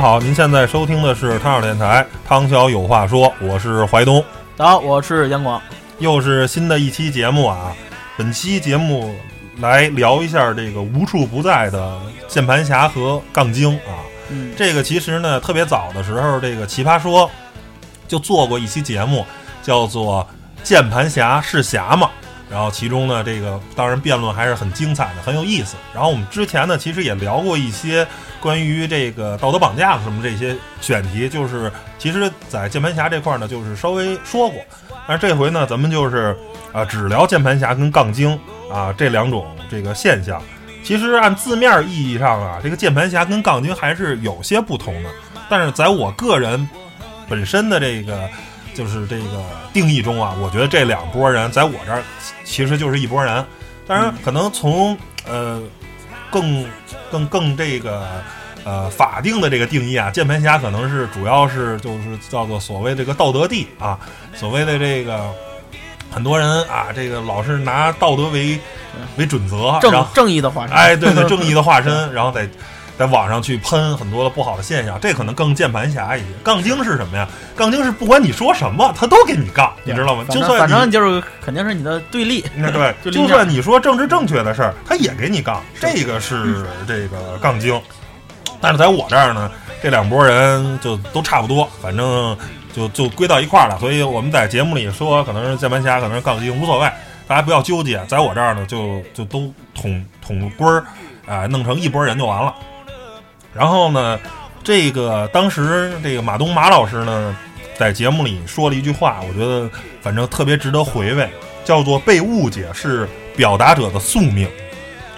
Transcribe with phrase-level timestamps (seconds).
[0.00, 4.24] 家好，您现在收听的是汤小电台，汤小有话说，我是怀东，
[4.56, 5.60] 大家好，我是杨广。
[5.98, 7.76] 又是新的一期节目啊。
[8.16, 9.14] 本期节目
[9.58, 14.00] 来聊一下这个无处不在的键盘侠和杠精啊。
[14.30, 17.30] 嗯，这个其实呢，特别早的时候，这个奇葩说
[18.08, 19.26] 就做过一期节目，
[19.62, 20.26] 叫做
[20.66, 22.08] 《键盘侠是侠吗》。
[22.50, 25.76] 然后其中呢，这个当然辩论还是很精彩的，很有意思。
[25.94, 28.04] 然后我们之前呢，其实也聊过一些
[28.40, 34.60] 关于这个道德绑架什么这些选题，就是其实，在键盘侠这块呢，就是稍微说过。
[35.06, 36.36] 但是这回呢，咱们就是
[36.72, 38.38] 啊、只聊键盘侠跟杠精
[38.70, 40.42] 啊这两种这个现象。
[40.82, 45.10] 其实按字面意义上啊，这个键盘侠跟杠精还是有些不同的。
[45.48, 46.68] 但是在我个人
[47.28, 48.28] 本身的这个
[48.80, 52.02] 就是这个定义中啊，我觉得这两拨人在我这儿
[52.44, 53.44] 其实就是一拨人。
[53.86, 54.96] 当然，可能从
[55.28, 55.60] 呃
[56.30, 56.64] 更
[57.12, 58.22] 更更这个
[58.64, 63.98] 呃法定的这个定义啊，键盘侠可能是主要是就是叫做所谓这个道德帝啊，
[64.34, 65.30] 所谓的这个
[66.10, 68.58] 很多人啊，这个老是拿道德为
[69.18, 70.74] 为准则，然正后正义的化身。
[70.74, 72.48] 哎，对对，正义的化身， 然后在
[73.00, 76.26] 在网上去喷很多的不好的现象，这可能更键盘侠一些。
[76.44, 77.26] 杠精是什么呀？
[77.56, 80.22] 杠精是不管你说什么，他都给你杠，你知道吗？
[80.28, 82.44] 就算反正就是肯定是你的对立。
[82.54, 87.80] 那对， 就就算你说政治正确的事儿，他也给你杠，这个是 这个杠精。
[88.60, 89.50] 但是在我这儿呢，
[89.82, 92.36] 这两拨人就都差不多，反正
[92.74, 93.78] 就就归到一块儿了。
[93.78, 96.90] 所以我们在节目里说，可能是键盘侠，可能是杠精，无所谓，
[97.26, 97.98] 大家不要纠结。
[98.04, 100.84] 在我这儿呢，就就都统统归儿，
[101.26, 102.54] 啊、弄成一拨人就完了。
[103.52, 104.18] 然后呢，
[104.62, 107.36] 这个当时这个马东马老师呢，
[107.76, 109.68] 在节目里说了一句话，我觉得
[110.00, 111.28] 反正特别值得回味，
[111.64, 114.48] 叫做“被误解是表达者的宿命”，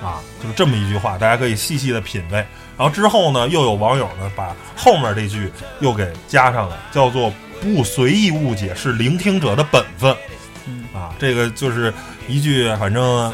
[0.03, 2.39] 啊，就是这么一句话，大家可以细细的品味。
[2.79, 10.17] 然后之后呢，又有网友呢把后面这句又给加上了，叫做“不随意误解是聆听者的本分”，
[10.67, 11.93] 嗯啊，这个就是
[12.27, 13.33] 一句反正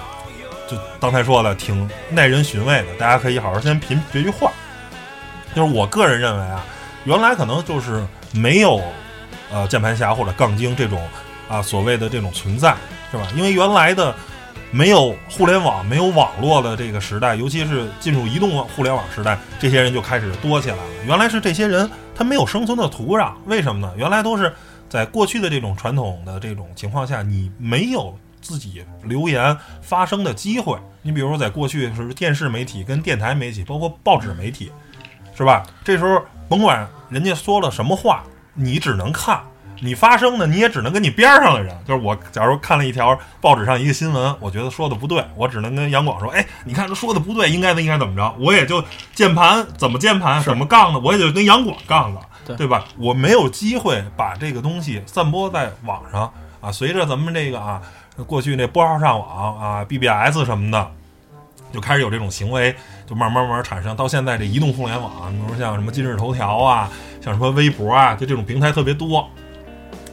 [0.68, 4.50] 就刚才说的挺耐人寻味的，大家可以好好先品这句话。
[5.54, 6.64] 就是我个人认为啊，
[7.04, 8.80] 原来可能就是没有
[9.50, 11.00] 呃键盘侠或者杠精这种
[11.48, 12.74] 啊所谓的这种存在，
[13.10, 13.26] 是吧？
[13.36, 14.14] 因为原来的
[14.70, 20.82] 没有互联网、没有网络的这个时代，尤其是进入移动互联网时代，这些人就开始多起来了。
[21.06, 23.92] 原来是这些人他没有生存的土壤，为什么呢？
[23.96, 24.52] 原来都是
[24.88, 30.76] 在过去的这种传统的这种情况下，你没有自己留言发声的机会。
[31.00, 34.70] 你比如说，在过去是电视媒体跟电台媒体，包括报纸媒体，
[35.38, 35.62] 是吧？
[35.84, 39.40] 这时候甭管人家说了什么话，你只能看。
[39.80, 42.18] 你发声呢，你也只能跟你边上的人，就是我。
[42.32, 48.82] 假如看了一条报纸上一个新闻，我觉得说的不对，我只能跟杨广说：“哎，你看他说的不对，应该的应该怎么着？”我也就
[49.14, 52.84] 键盘怎么键盘，怎么杠的，我也就跟杨广杠了，对对吧？
[52.98, 56.72] 我没有机会把这个东西散播在网上啊。
[56.72, 57.80] 随着咱们这个啊，
[58.26, 60.90] 过去那拨号上网啊，BBS 什么的，
[61.72, 62.74] 就开始有这种行为，
[63.06, 63.94] 就慢慢慢慢产生。
[63.96, 66.90] 到现在这移动互联网，比如像什么今日头条啊，
[67.20, 69.18] 像什么微博啊，就这种平台特别多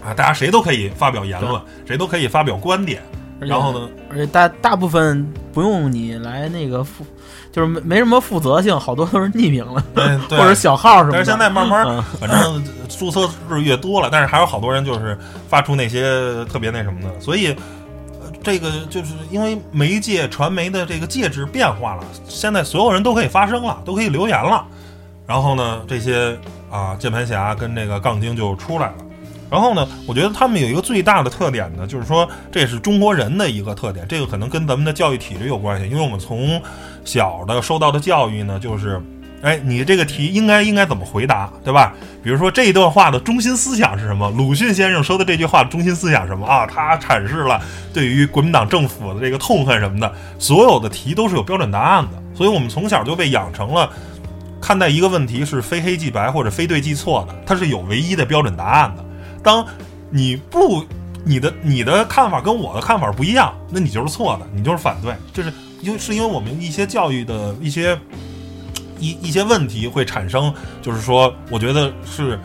[0.03, 3.01] 啊，大家谁都可以发表言论，谁都可以发表观点。
[3.38, 7.05] 然后呢，而且大大部分不用你来那个负，
[7.51, 9.83] 就是没没什么负责性，好多都是匿名了，
[10.31, 11.17] 或者小号什么的。
[11.17, 15.17] 但是现在慢慢，嗯反正注册制越多了，但是还有好多人就是
[15.49, 16.01] 发出那些
[16.45, 17.55] 特别那什么的，所以呃
[18.45, 24.64] 这个就是因为媒介传媒的这个介质变化了，现在所有人都可以发声了，都可以留言了。
[25.25, 26.37] 然后呢，这些
[26.69, 28.96] 啊键盘侠跟这个杠精就出来了。
[29.49, 36.61] 然后呢，我觉得他们有一个最大的特点呢，就是说这也是中国人的一个特点，这个可能跟咱们的教育体制有关系，因为我们从
[37.03, 39.02] 小的受到的教育呢，就是，
[39.45, 41.93] 哎，你这个题应该应该怎么回答，对吧？
[42.23, 44.27] 比如说这一段话的中心思想是什么？
[44.31, 46.65] 鲁迅先生说的这句话中心思想是什么啊？
[46.65, 47.61] 他阐释了
[47.93, 53.87] 对于国民党政府的这个痛恨什么的，所有的题都是有标准答案的，所以我们从小就被养成了。
[54.59, 59.05] 看待一个问题是非黑即白或者非对即错的，它是有唯一的标准答案的。
[59.43, 59.63] 当
[60.09, 60.83] 你不
[61.23, 65.13] 你的你的看法跟我的看法不一样，那你就是错的，你就是反对。
[65.31, 65.53] 就是
[65.83, 67.95] 就是因为我们一些教育的一些
[68.99, 72.39] 一一些问题会产生，就是说，我觉得是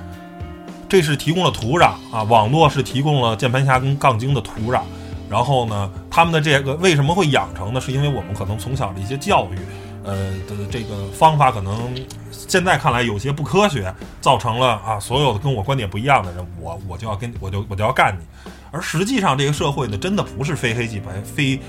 [0.88, 4.82] 这是提供了土壤啊，网络是提供了键盘侠跟杠精的土壤。
[5.28, 7.80] 然后呢，他们的这个为什么会养成呢？
[7.80, 9.58] 是因为我们可能从小的一些教育，
[10.02, 11.94] 呃的这个方法可能
[12.32, 18.24] 现在看来有些不科学，造成了啊所有的跟我观点不一样的人，我我就要跟我就我就要干你。
[18.72, 21.60] 而实际上，这个社会呢，真的不是非黑即白，非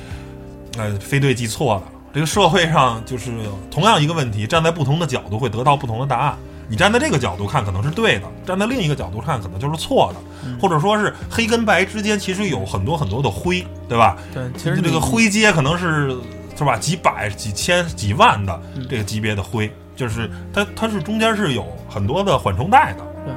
[0.77, 1.83] 呃非对即错的。
[2.13, 3.31] 这个社会上就是
[3.69, 6.35] 同样一个问题，站在不同的角度会得到不同的答案。
[6.67, 14.17] 你站在这个角度看可能是对的，站在另一个角度看可能就是错的，或者说是黑跟白之间其实有很多很多的灰，对吧？
[14.33, 16.15] 对，其实你这个灰阶可能是
[16.57, 23.03] 是吧几百、几千、几万的嗯这个级别的灰，就是它它是中间是有很多的缓冲带的。
[23.25, 23.33] 对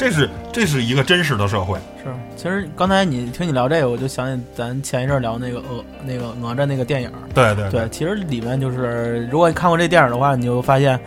[0.00, 1.78] 这是这是一个真实的社会。
[2.02, 7.20] 是，其实刚才你听你聊这个，我就想起咱前一阵儿聊那个呃那个哪吒那个电影儿。
[7.34, 10.98] 对对对，其实里面就是，如果你看过这电影的话，你就发现，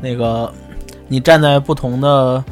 [0.00, 0.52] 那个
[1.06, 2.42] 你站在不同的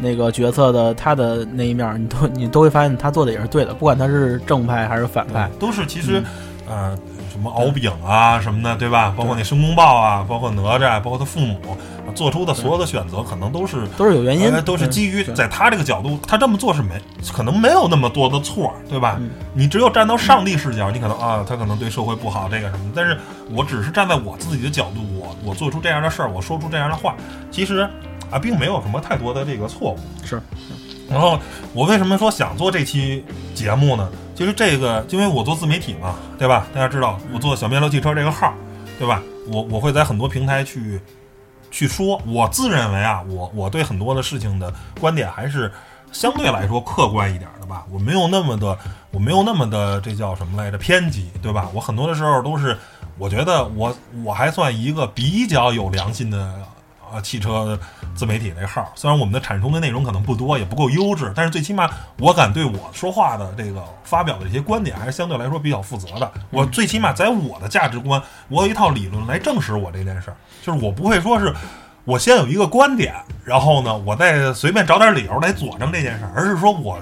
[0.00, 5.46] 那个角色的他的那一面，你都你都会发现他做的也是对的，不管他是正派还是反派。
[5.60, 6.22] 都是其实
[6.66, 6.98] 嗯呃
[7.30, 9.12] 什么敖丙啊什么的，对吧？
[9.14, 11.76] 包括那申公豹啊，包括哪吒，包括他父母啊
[12.12, 16.90] 做出的所有的选择，可能都是都是有原因呃，都是基于在他这个角度，他这么做是没
[17.32, 19.16] 可能没有那么多的错，对吧？
[19.20, 22.92] 嗯你只有站到上帝视角，你可能啊，他可能对社会不好，这个什么。
[22.94, 23.16] 但是
[23.50, 27.14] 我只是站在我自己的角度，我我做出这样的事儿，我说出这样的话，
[27.50, 27.88] 其实
[28.30, 29.98] 啊，并没有什么太多的这个错误。
[30.24, 30.40] 是
[31.08, 31.38] 然后
[31.72, 33.24] 我为什么说想做这期
[33.54, 34.08] 节目呢？
[34.34, 36.66] 其实这个，因为我做自媒体嘛，对吧？
[36.74, 38.52] 大家知道我做小面包汽车这个号，
[38.98, 39.22] 对吧？
[39.46, 40.98] 我我会在很多平台去
[41.74, 45.70] 去说，我自认为啊，我我对很多的事情的观点还是
[46.12, 47.84] 相对来说客观一点的吧。
[47.90, 48.78] 我没有那么的，
[49.10, 50.78] 我没有那么的，这叫什么来着？
[50.78, 51.68] 偏激，对吧？
[51.74, 52.78] 我很多的时候都是，
[53.18, 53.92] 我觉得我
[54.22, 56.62] 我还算一个比较有良心的
[57.14, 57.78] 啊汽车
[58.14, 58.90] 自媒体那号。
[58.94, 61.88] 虽然我们的产出的内容可能不多，也不够优质，但是最起码
[62.18, 66.32] 我敢对我说话的这个发表的这些观点，还是相对来说比较负责的。
[66.50, 71.54] 我最起码在我的价值观，我有一套理论来证实我这件事儿，就是我不会说是。
[72.06, 73.14] 我先有一个观点，
[73.46, 76.98] 然后呢，我再随便找点理由来佐证这件事儿，而是说我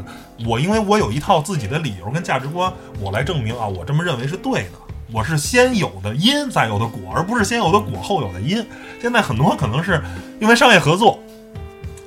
[0.46, 4.78] 我因为我有一套自己的理由跟价值观，我来证明啊，我这么认为是对的。
[5.12, 8.64] 我是先有的因，再有的果，而不是先有的果后有的因。
[9.00, 10.02] 现在很多可能是
[10.40, 11.18] 因为商业合作，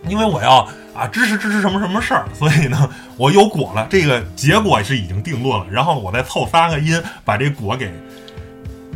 [0.07, 7.93] 因为我要啊支持支持什么什么事儿，所以呢，我有果了，这个结果是已经定论了，然后我再凑三个因，把这果给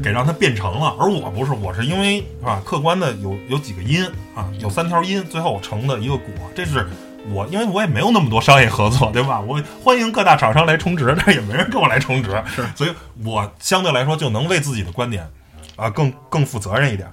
[0.02, 0.96] 给让它变成了。
[1.00, 4.04] 而我不是，我是因为啊客观的有有几个因
[4.34, 6.88] 啊，有三条因，最后成的一个果，这是。
[7.32, 9.40] 我因为我也没有那么多商业合作，对吧？
[9.40, 12.42] 我欢迎各大厂商来充值，但是也没人跟我来充值，
[12.76, 12.94] 所以
[13.24, 15.30] 我相对来说就能为自己的观点
[15.76, 17.10] 啊更更负责任一点。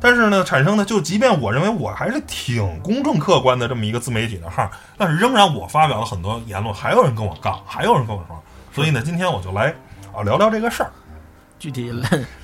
[0.00, 8.42] 但是呢，产生的就即便我认为我还是挺公正客观的这么一个自媒体的号，但是仍然我发表了很多言论，还有人跟我杠，还有人跟我说，
[8.74, 9.74] 所以呢，今天我就来
[10.14, 10.90] 啊聊聊这个事儿。
[11.62, 11.92] 具体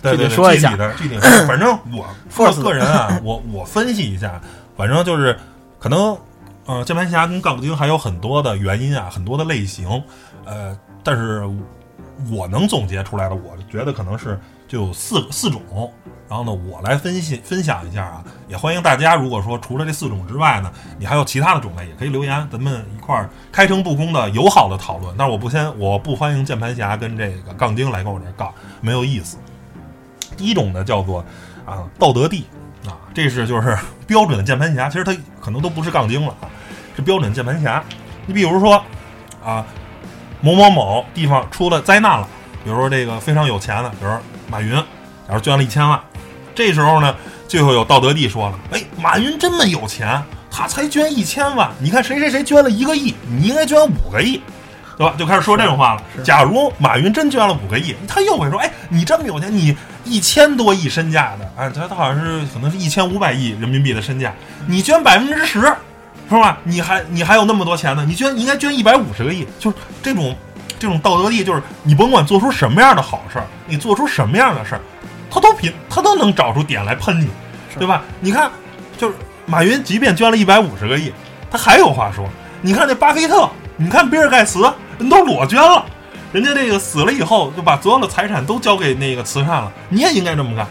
[0.01, 2.07] 对对对，具体说一下具体的具体的，反正我
[2.37, 4.41] 个个人啊，我我分析一下，
[4.77, 5.37] 反正就是
[5.81, 6.17] 可能，
[6.69, 9.89] 呃，键盘侠跟杠精还有很多的原因啊，很多的类型，
[10.45, 11.43] 呃，但是
[12.31, 14.39] 我能总结出来的，我觉得可能是
[14.69, 15.63] 就有四四种。
[16.29, 25.15] 然后呢，我来分析分享一下啊，也欢迎大家，如果说除了这四种之外呢，你还有其他的种类，也可以留言，咱们一块儿开诚布公的友好的讨论。
[25.17, 29.39] 但是我不先，我不欢迎键盘侠跟这个杠精来跟我这杠，没有意思。
[30.37, 31.25] 第一种呢叫做
[31.65, 32.45] 啊道德帝
[32.85, 33.75] 啊，这是就是
[34.07, 36.45] 标准的键盘侠，其实他可能都不是杠精了啊，
[36.99, 37.81] 是标准键盘侠。
[38.27, 38.83] 你比如说
[39.45, 39.65] 啊，
[40.41, 42.27] 某某某地方出了灾难了，
[42.65, 44.75] 比如说这个非常有钱的，比如说马云，
[45.29, 46.01] 假如捐了一千万，
[46.57, 47.15] 这时候呢
[47.47, 54.43] 就会有道德帝说了，哎，马云这么有钱，他才捐一千万，你看谁谁谁捐了一个亿，你应该捐五个亿。
[54.97, 55.15] 对吧？
[55.17, 56.03] 就开始说这种话了。
[56.25, 64.35] 假如马云真捐了五个亿，他又会说：“哎，你这么有钱，你一千多亿身价的，啊，他他好像是可能是一千五百亿人民币的身价，
[64.67, 65.73] 你捐百分之十，
[66.29, 66.59] 是吧？
[66.65, 70.37] 你还你还有那么多钱呢，你捐你应该捐一百五十个亿，就是这种
[70.79, 74.81] 这种道德力，就是你甭管做出什么样的好事儿，你做出什么样的事儿，
[75.31, 77.29] 他都品他都能找出点来喷你，
[77.79, 78.03] 对吧？
[78.21, 78.51] 你看，
[78.97, 79.15] 就是
[79.47, 81.13] 马云即便捐了一百五十个亿，
[81.51, 82.29] 他还有话说。
[82.61, 85.85] 你看那巴菲特，你看比尔盖茨，人都裸捐了，
[86.33, 90.67] 人家这个死了以后就把所有的财产都交给那个慈善了，你也应该这么干，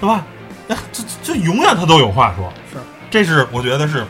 [0.00, 0.24] 对吧？
[0.66, 4.04] 那，这这永远他都有话说，是，这是我觉得是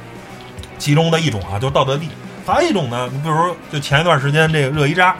[0.78, 2.08] 其中的一种啊，就是道德帝。
[2.46, 5.14] 还有一种呢，你比如说，就前一段时间这个热依扎，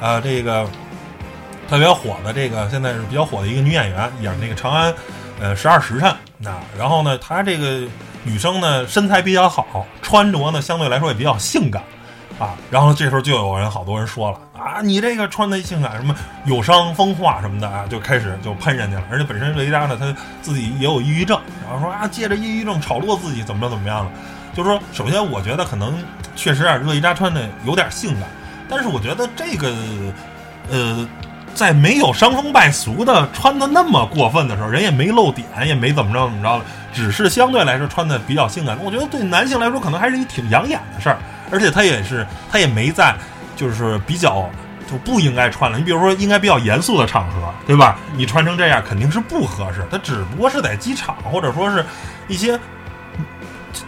[0.00, 0.66] 啊，这个
[1.68, 4.94] 特别火的这个现在是比较火的一个女演员，演那个《长安
[5.38, 6.10] 呃十二时辰》
[6.48, 7.86] 啊，然后呢，她这个
[8.24, 11.82] 女生呢身材比较好，穿着呢相对来说也比较性感，
[12.38, 16.16] 啊，然后这时候就有人好多人说了啊，你这个穿的性感什么
[16.46, 19.04] 有伤风化什么的啊，就开始就喷人家了。
[19.10, 24.10] 而且本身热依扎呢，他自己也有抑郁症，然后说啊，借着抑郁症炒作自己怎么着怎么样了。
[24.54, 26.02] 就是说，首先我觉得可能
[26.36, 28.28] 确实啊，热依扎穿的有点性感，
[28.68, 29.72] 但是我觉得这个
[30.70, 31.08] 呃，
[31.54, 36.60] 在没有伤风败俗的穿的那么过分的时候，人也没露点，也没怎么着怎么着，
[36.92, 38.78] 只是相对来说穿的比较性感。
[38.82, 41.18] 我觉得对男性来说，可能还是一挺养眼的事儿。
[41.50, 43.14] 而且他也是，他也没在，
[43.54, 44.48] 就是比较
[44.90, 45.76] 就不应该穿了。
[45.76, 47.98] 你比如说，应该比较严肃的场合，对吧？
[48.16, 49.84] 你穿成这样肯定是不合适。
[49.90, 51.84] 他只不过是在机场，或者说是
[52.28, 52.58] 一些，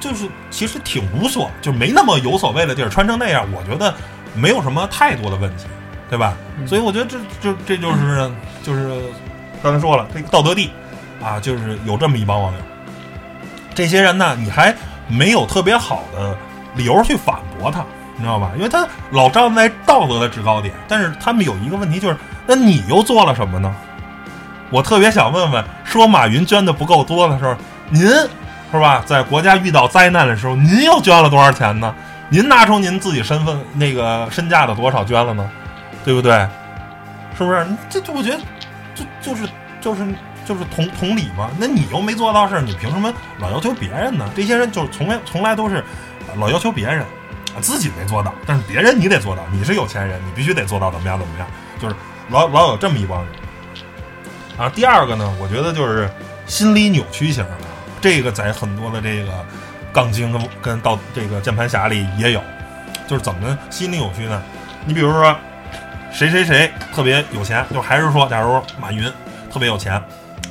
[0.00, 3.95] 就是其实挺无所，就没那么有所谓的地儿，穿成那样，我觉得
[4.35, 5.64] 没有什么太多的问题，
[6.09, 6.35] 对吧？
[6.67, 8.31] 所以我觉得这这这就是
[8.62, 9.00] 就是
[9.62, 10.71] 刚才说了，这个道德帝
[11.23, 12.59] 啊，就是有这么一帮网友。
[13.75, 14.75] 这些人呢，你还
[15.09, 16.37] 没有特别好的。
[16.76, 17.87] 理由去反驳他，
[18.17, 18.50] 你知道吧？
[18.57, 22.17] 因为他老站在道德的制高点，但是他们有一个问题，就是
[22.49, 23.73] 那你又做了什么呢？
[24.71, 27.55] 我特别想问问，说马云捐的不够多的时候，
[27.91, 28.11] 您
[28.78, 29.02] 是吧？
[29.07, 31.95] 在国家遇到灾难的时候，您又捐了多少钱呢？
[32.28, 35.50] 您拿出您自己身份那个身价的多少捐了呢？
[36.04, 36.33] 对不对？
[37.38, 37.66] 是不是？
[37.88, 38.38] 这就我觉得，
[38.95, 39.49] 就就是
[39.81, 40.07] 就是
[40.45, 41.50] 就是同同理嘛。
[41.59, 44.28] 那你又没做到事儿，你凭什么老要求别人呢？
[44.35, 45.83] 这些人就是从来从来都是。
[46.37, 47.04] 老要求别人，
[47.61, 49.43] 自己没做到，但是别人你得做到。
[49.52, 51.47] 你是有钱人，你必须得做到怎么样怎么样，
[51.78, 51.95] 就是
[52.31, 53.28] 老老有这么一帮人。
[54.59, 56.11] 啊，第二个呢，我觉得就是
[56.47, 57.59] 心理扭曲型的，
[58.04, 59.32] 这个在很多的这个
[59.90, 62.42] 杠精跟跟到这个键盘侠里也有。
[63.08, 64.42] 就是怎么心理扭曲呢？
[64.84, 65.34] 你比如说
[66.12, 69.11] 谁谁谁特别有钱，就还是说，假如马云
[69.50, 69.99] 特别有钱，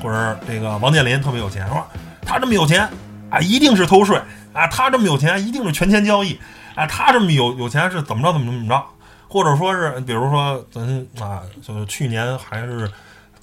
[0.02, 1.86] 或者这个王健林特别有钱，说
[2.26, 2.90] 他这么有钱
[3.30, 4.20] 啊，一定是偷税。
[4.52, 6.40] 啊，他这么有钱，一定是权钱交易。
[6.74, 8.84] 啊，他这么有有钱是怎么着怎么怎么着，
[9.28, 10.84] 或者说是，比如说咱
[11.22, 12.90] 啊，就是去年还是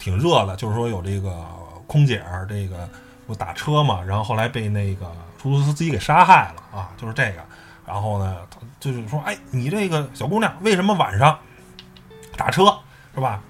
[0.00, 1.32] 挺热的，就是说有这个
[1.86, 2.88] 空姐儿这个
[3.30, 5.06] 不打车嘛，然后后来被那个
[5.40, 7.36] 出租车司机给杀害了啊，就是这个。
[7.86, 8.38] 然后呢，
[8.80, 11.38] 就是说，哎，你这个小姑娘为什么晚上
[12.36, 12.76] 打车
[13.14, 13.40] 是吧？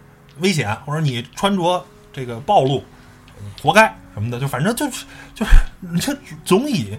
[0.41, 1.83] 危险，或者你穿着
[2.13, 2.85] 这个暴露，
[3.63, 6.99] 活该什么的，就反正就是就是你 这总以。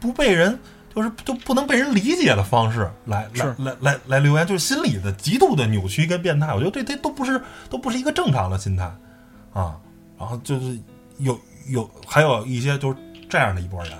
[0.00, 0.58] 不被人
[0.92, 6.52] 就是就不能被人理解的方式来来来来来留言，就是心理的极度的扭曲跟变态。
[6.52, 7.40] 我觉得这这都不是
[7.70, 8.82] 都不是一个正常的心态
[9.52, 9.76] 啊。
[10.18, 10.76] 然后就是
[11.18, 12.96] 有有还有一些就是
[13.28, 13.92] 这样的一拨人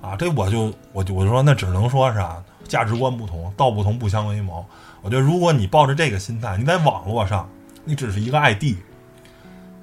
[0.00, 4.64] 啊，这我就我就我就说那只能说是啊，价值观不同，道不同不相为谋。
[5.00, 7.48] 我觉得如果你抱着这个心态，你在网络上
[7.84, 8.76] 你只是一个 ID，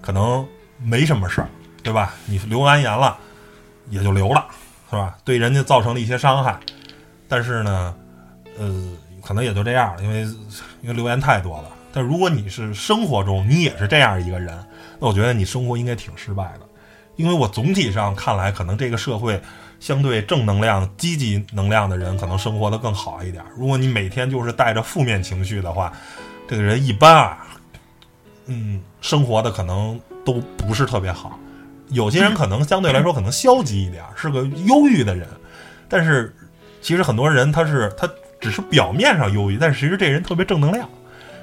[0.01, 1.49] 可能没什么事儿，
[1.83, 2.13] 对吧？
[2.25, 3.17] 你留完言了
[3.89, 4.45] 也就留了。
[4.91, 5.15] 是吧？
[5.23, 6.59] 对人家造成了一些伤害，
[7.27, 7.95] 但是呢，
[8.57, 8.91] 呃，
[9.23, 10.21] 可能也就这样，因为
[10.81, 11.69] 因为留言太多了。
[11.93, 14.57] 但如果你是生活中你也是这样一个人，
[14.99, 16.61] 那我觉得你生活应该挺失败的。
[17.19, 19.41] 因为我总体上看来，可能这个社会
[19.77, 23.43] 相对正能量、积极能量的人，可能生活的更好一点。
[23.57, 25.91] 如果你每天就是带着负面情绪的话，
[26.47, 27.45] 这个人一般啊，
[28.45, 31.37] 嗯，生活的可能都不是特别好。
[31.89, 35.27] 有些人可能相对来说可能消极一点，是个忧郁的人，
[35.89, 36.33] 但是
[36.81, 38.09] 其实很多人他是他
[38.39, 40.87] 只是表面上忧郁，但是其实这人特别正能量，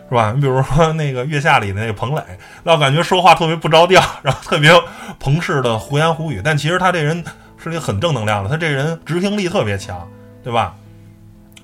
[0.08, 0.32] 是吧？
[0.34, 2.22] 你比如说那个月下里的那个彭磊，
[2.64, 4.70] 老感觉说话特别不着调，然后特别
[5.18, 7.24] 彭氏的胡言胡语，但其实他这人
[7.56, 10.06] 是个很正能量的，他这人执行力特别强，
[10.42, 10.74] 对吧？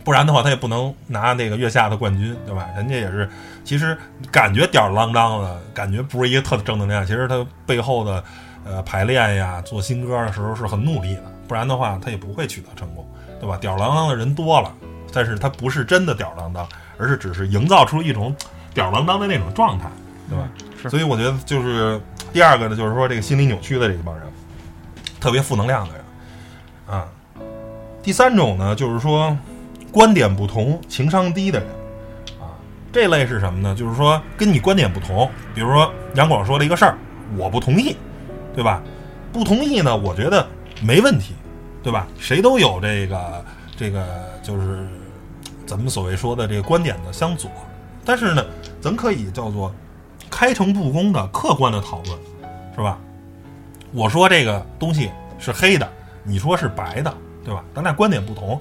[0.05, 2.67] 不然的话他也不能拿那个月下的冠军，对吧？
[2.77, 3.29] 人家也是，
[3.65, 3.97] 其实
[4.31, 8.23] 感觉吊儿郎当的感觉不是一个特正能量，其实他背后的。
[8.65, 13.05] 呃，排练呀，做新歌的时候是很努力的，不然的话他也不会取得成功，
[13.41, 13.59] 对吧？
[13.61, 14.73] 吊儿郎当的人多了，
[15.13, 16.65] 但是他不是真的吊儿郎当，
[16.99, 18.35] 而是只是营造出一种
[18.75, 19.91] 吊儿郎当的那种状态，
[20.29, 20.49] 对吧？
[20.81, 20.91] 是。
[20.91, 22.01] 所以我觉得就是
[22.33, 24.25] 第二个呢，就是说这个心理扭曲的这一帮人，
[25.21, 26.05] 特别负能量的人
[26.87, 27.09] 啊。
[28.03, 29.37] 第三种呢，就是说
[29.91, 31.69] 观点不同、情商低的人
[32.41, 32.55] 啊。
[32.93, 33.75] 这类是什么呢？
[33.75, 36.97] 就是说跟你观点不同，比如说杨广说了一个事儿，
[37.37, 37.97] 我不同意。
[38.55, 38.83] 对吧？
[39.33, 39.97] 不同意呢？
[39.97, 40.47] 我觉得
[40.83, 41.33] 没问题，
[41.83, 42.07] 对吧？
[42.19, 43.43] 谁都有这个
[43.75, 44.07] 这个，
[44.43, 44.87] 就是
[45.73, 47.51] 咱们所谓说的这个观点的相左。
[48.05, 48.45] 但是呢，
[48.79, 49.75] 咱可以叫做
[50.31, 52.19] 开诚布公的、客观的讨论，
[52.77, 52.99] 是吧？
[53.91, 55.89] 我说这个东西是黑的，
[56.25, 57.65] 你说是白的，对吧？
[57.75, 58.61] 咱俩观点不同，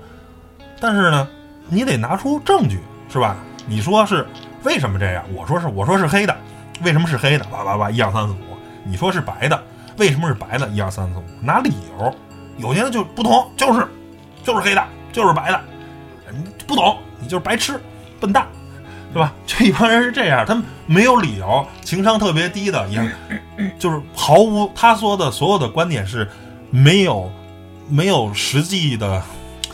[0.79, 1.27] 但是呢，
[1.67, 3.35] 你得拿出证据，是吧？
[3.67, 4.25] 你说是
[4.63, 5.21] 为什么这样？
[5.35, 6.33] 我说是，我说是黑的，
[6.81, 7.43] 为什么是黑的？
[7.51, 9.61] 叭叭叭，一二三四五，你说是白的。
[9.97, 10.65] 为什么是白的？
[10.69, 12.15] 一二三四五，拿理由。
[12.57, 13.85] 有些人就不同，就是
[14.43, 15.59] 就是黑的，就是白的。
[16.33, 17.79] 你不懂，你就是白痴、
[18.19, 18.47] 笨蛋，
[19.13, 19.33] 对吧？
[19.45, 23.11] 这一帮人是这样，他们没有理由，情商特别低的，也
[23.77, 26.27] 就是毫无他说的所有的观点是
[26.69, 27.31] 没有
[27.89, 29.21] 没有实际的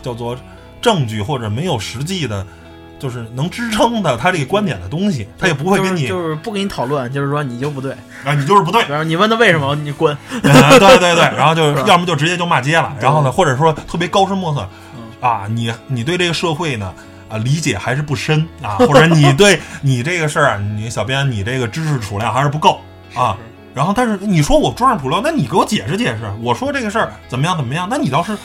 [0.01, 0.35] 叫做
[0.81, 2.45] 证据或者没有实际的。
[2.99, 7.91] 就是能支撑的他这个观点的东西，他也不会跟你就是不跟你讨论，就是说你就不对，
[8.25, 14.67] 啊，你就是不对，然后你问他为什么， 你滚，啊对对对，然后就是要么就直接就骂街了，然后呢，或者说特别高深莫测，
[15.19, 16.93] 啊，你你对这个社会呢
[17.29, 22.81] 啊理解还是不深啊，或者你 对你这个事儿啊，你小编你这个知识储量还是不够
[23.15, 23.37] 啊，
[23.73, 28.37] 然后但是你说我装上普料，那你给我解释解释，我说这个事儿怎么样怎么样，那你倒是。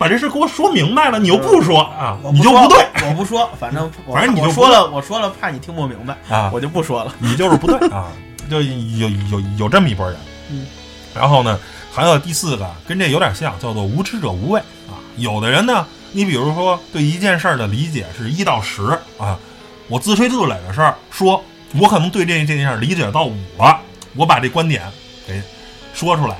[0.00, 8.06] 把这事给我说明白了，你又不说啊，你就不对，我不说，反正 反正你就说了，我说了，怕你听不明白啊，我就不说了，你就是不对 啊，
[8.48, 10.16] 就有有有这么一拨人，
[10.52, 10.64] 嗯，
[11.16, 11.58] 然后呢，
[11.92, 14.66] 还有第四个跟这有点像，叫做无知者无畏啊。
[15.18, 18.82] 有的人呢，你比如说对一件事儿的理解是一到十
[19.18, 19.38] 啊，
[19.88, 21.44] 我自吹自擂的事儿，说
[21.78, 23.80] 我可能对这这件事儿理解到五了，
[24.14, 24.82] 我把这观点
[25.26, 25.42] 给
[25.94, 26.36] 说出来，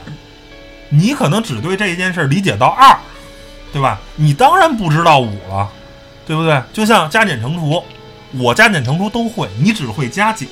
[0.89, 2.97] 你可能只对这一件事儿理解到二。
[3.71, 4.01] 对吧？
[4.17, 5.69] 你当然不知道五了，
[6.27, 6.59] 对不对？
[6.73, 7.85] 就像加减乘除，
[8.33, 10.49] 我加减乘除都会，你只会加减。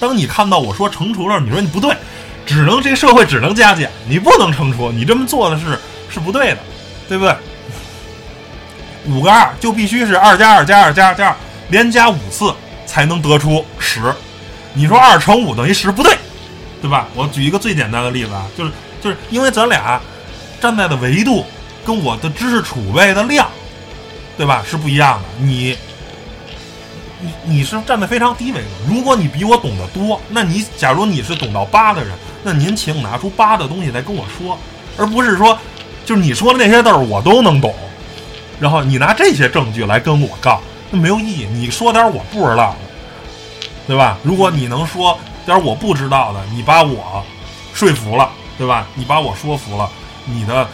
[0.00, 1.96] 当你看到我说乘除了，你说你不对，
[2.44, 5.78] 只能这社会只能加减，你不能乘除，你这么做的是
[6.10, 6.58] 是不对的，
[7.08, 7.36] 对不对？
[9.08, 11.36] 五个二就必须是二加二加二加二加二，
[11.68, 12.54] 连加五次
[12.86, 14.14] 才能得出十。
[14.72, 16.16] 你说二乘五等于十不对，
[16.82, 17.08] 对吧？
[17.14, 18.70] 我举一个最简单的例子啊，就是
[19.02, 20.00] 就是因为咱俩
[20.60, 21.44] 站在的维度。
[21.86, 23.46] 跟我的知识储备的量，
[24.36, 25.24] 对吧，是不一样的。
[25.38, 25.78] 你，
[27.20, 28.66] 你你是站在非常低维度。
[28.88, 34.58] 如果你比我懂得多，那你假如你是懂到八的人，那您请拿出八的东西来跟我说，
[34.98, 35.56] 而不是说，
[36.04, 37.72] 就是你说的那些字儿我都能懂，
[38.60, 41.46] 然后你拿这些证据来跟我杠，那没有意义。
[41.52, 42.76] 你说点我不知道的，
[43.86, 44.18] 对吧？
[44.22, 47.24] 如果你能说点我不知道的，你把我
[47.72, 48.86] 说服了，对吧？
[48.94, 49.88] 你把我说服了，
[50.24, 50.66] 你的。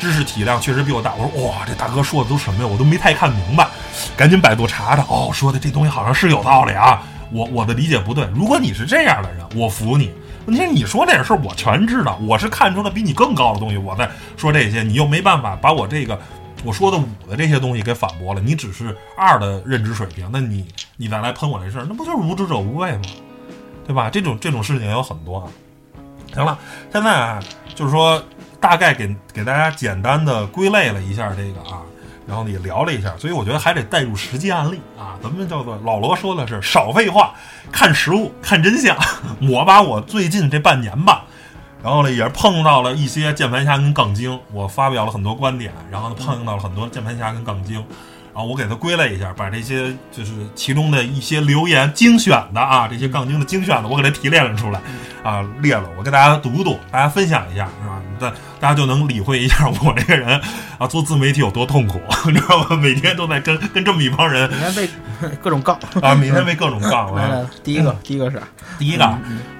[0.00, 2.68] 知识体量确实比我大，我说哇，这大哥说的都什么呀？
[2.70, 3.66] 我都没太看明白，
[4.16, 5.02] 赶紧百度查查。
[5.08, 7.02] 哦，说的这东西好像是有道理啊。
[7.32, 8.24] 我我的理解不对。
[8.32, 10.12] 如果你是这样的人，我服你。
[10.46, 16.16] 问题是你说点事儿我全知道，我是看出了比你更高的东西，我在说这些，你又没办法把我这个
[16.64, 18.40] 我说的五的这些东西给反驳了。
[18.40, 20.66] 你只是二的认知水平，那你
[20.96, 23.02] 你再来喷我这事儿，那不就是无知者无畏吗？
[23.86, 24.10] 对吧？
[24.10, 25.48] 这种这种事情有很多啊。
[26.34, 26.58] 行了，
[26.92, 27.42] 现在啊，
[27.74, 28.22] 就是说。
[28.60, 31.80] 大概给给大家简单的归类了一下这个啊，
[32.26, 35.14] 然后也聊了一下，所以我觉得还得带入实际案例啊。
[35.22, 37.34] 咱们叫做老罗说的是少废话，
[37.70, 38.98] 看实物，看真相。
[39.48, 41.24] 我把我最近这半年吧，
[41.82, 47.84] 然后呢也碰到了一些键盘侠跟杠精，我发表了很多观点，然后碰到了很多键盘侠跟杠精。
[48.38, 54.80] 啊，我给他归类一下，把这些就是其中的一些留言精选的啊，这些杠精的精选的，我给他提炼了出来，
[55.24, 58.00] 啊，列了，我给大家读读，大家分享一下，是吧？
[58.20, 60.40] 大大家就能理会一下我这个人
[60.78, 62.76] 啊，做自媒体有多痛苦， 你知道吗？
[62.76, 64.88] 每天都在跟跟这么一帮人，每天被
[65.42, 67.12] 各种杠啊，每天被各种杠。
[67.16, 68.40] 来来，第一个，第一个是
[68.78, 69.04] 第一个，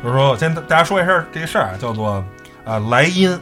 [0.05, 2.25] 就是说，我先大家说一下这个事儿啊，叫做
[2.65, 3.37] 啊莱茵，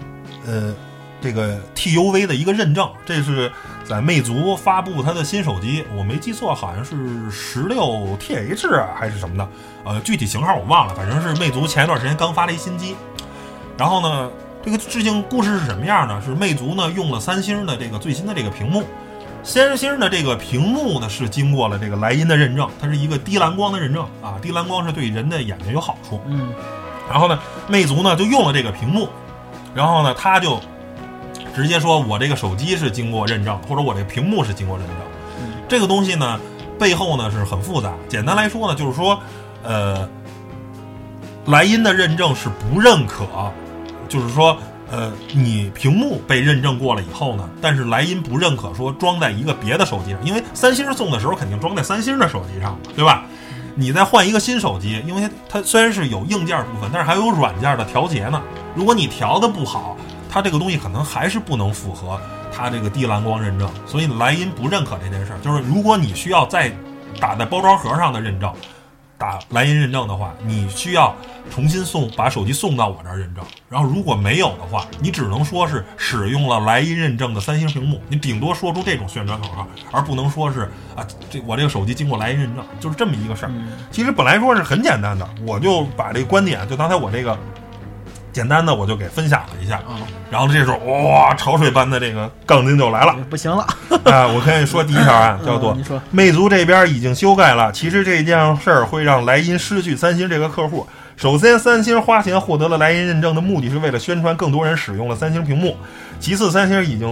[0.47, 0.75] 呃，
[1.21, 3.53] 这个 TUV 的一个认证，这是。
[3.89, 9.49] 在魅族发布它的新手机，我没记错，好像是十六 TH 还是什么的，
[9.85, 12.97] 呃，具体型号我忘了，反正是魅族前一段时间刚发了一新机。
[13.79, 14.29] 然后呢，
[14.65, 16.21] 这个事情故事是什么样呢？
[16.21, 18.83] 是魅族呢用了三星的这个最新的这个屏幕，
[19.45, 26.21] 三星的这个屏幕呢是经过了这个莱茵的认证，它是一个低蓝光的认证啊，低蓝光是对人的眼睛有好处。
[26.27, 26.53] 嗯。
[27.09, 29.09] 然后呢，魅族呢就用了这个屏幕，
[29.73, 30.61] 然后呢，它就。
[31.57, 34.97] 直接说，我这个手机是经过认证，或者我这个屏幕是经过认证。
[35.67, 36.39] 这个东西呢，
[36.79, 37.95] 背后呢是很复杂。
[38.11, 39.19] 简单来说呢，就是说，
[39.63, 40.07] 呃，
[41.47, 43.27] 莱茵的认证是不认可，
[44.07, 44.55] 就是说，
[44.91, 53.25] 呃，你屏幕被认证过了以后呢，但是莱茵不认可说装在一个别的手机上，因为三星送的时候肯定装在三星的手机上，对吧？
[53.75, 58.43] 你再换一个新手机，因为它虽然是有硬件部分，但是还有软件的调节呢。
[58.75, 59.97] 如果你调的不好，
[60.37, 62.21] 它这个东西可能还是不能符合
[62.55, 65.39] 它这个低蓝光认证，所以莱茵不认可这件事儿。
[65.39, 66.71] 就是如果你需要再
[67.19, 68.53] 打在包装盒上的认证，
[69.17, 71.17] 打莱茵认证的话，你需要
[71.51, 73.43] 重新送把手机送到我这儿认证。
[73.71, 83.53] 然后如果没有的话，你只能说是使用了莱茵认证的三星屏幕，你顶多说出这种宣传口号，而不能说是啊，这我这个手机经过莱茵认证，就是这么一个事儿。
[83.91, 87.35] 其实本来说是很简单的，我就把这个观点，就刚才我这个。
[88.37, 89.77] 简单的我就给分享了一下。
[89.77, 89.97] 啊，
[90.31, 93.67] 然后这时候哇，潮水般的这个杠精就来了不行了，
[94.05, 94.27] 啊！
[94.29, 97.73] 我可以说第一条啊，叫做嗯你说魅族这边已经修改了。
[97.73, 100.87] 其实这件事儿会让莱茵失去三星这个客户。
[101.17, 105.75] 首先，三星花钱获得了莱茵认证的目的是为了宣传更多人使用了三星屏幕。
[106.21, 107.09] 其次，三星已经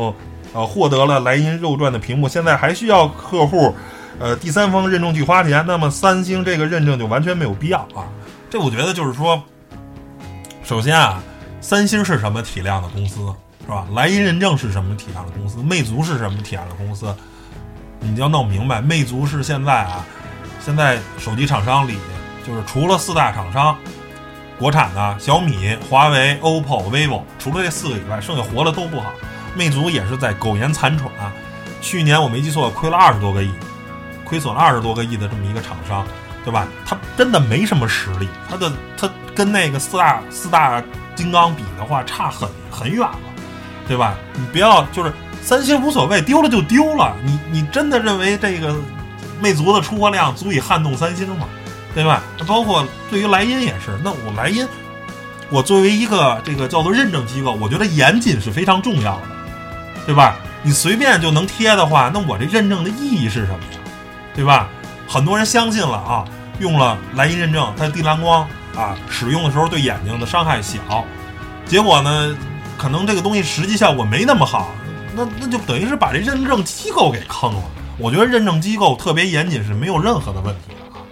[0.52, 3.74] 呃获得了莱茵肉转的屏幕，现在还需要客户
[4.18, 8.04] 呃第三方认证去花钱，那么三星这个认证就完全没有必要啊。
[8.50, 9.42] 这我觉得就是说，
[10.64, 11.22] 首先啊，
[11.60, 13.20] 三星是什么体量的公司
[13.60, 13.86] 是吧？
[13.92, 15.62] 莱茵认证是什么体量的公司？
[15.62, 17.14] 魅族是什么体量的公司？
[18.00, 20.02] 你要弄明白，魅族是现在啊，
[20.64, 21.98] 现在手机厂商里
[22.46, 23.76] 就是除了四大厂商，
[24.58, 29.12] 国产的小米、华为、OPPO、vivo，除了这四个以外，剩下活的都不好。
[29.54, 31.10] 魅族也是在苟延残喘、
[31.82, 33.50] 去年我没记错，亏了二十多个亿，
[34.24, 36.06] 亏损了二十多个亿的这么一个厂商，
[36.44, 36.68] 对吧？
[36.84, 40.82] 它真的没什么实力，它的它跟那个四大四大
[41.14, 43.18] 金刚比的话，差很很远了，
[43.88, 44.14] 对吧？
[44.34, 47.16] 你不要就是三星无所谓，丢了就丢了。
[47.24, 48.76] 你你真的认为这个
[49.40, 51.46] 魅族的出货量足以撼动三星吗？
[51.94, 52.22] 对吧？
[52.46, 54.68] 包括对于莱茵也是，那我莱茵，
[55.48, 59.22] 我作为一个这个叫做认证机构，我觉得严谨是非常重要的，
[60.04, 60.36] 对吧？
[60.62, 63.78] 你随便就能贴的话，那我这认证的意义是什么呀？
[64.34, 64.68] 对吧？
[65.06, 66.24] 很多人相信了啊，
[66.60, 70.78] 用了莱茵认证，它低蓝光啊，使用的时候对眼睛的伤害小，
[71.66, 72.36] 结果呢，
[72.76, 74.70] 可能这个东西实际效果没那么好，
[75.14, 77.62] 那那就等于是把这认证机构给坑了。
[77.98, 81.02] 我觉得认证机构特别严谨是没有任何的问题的啊。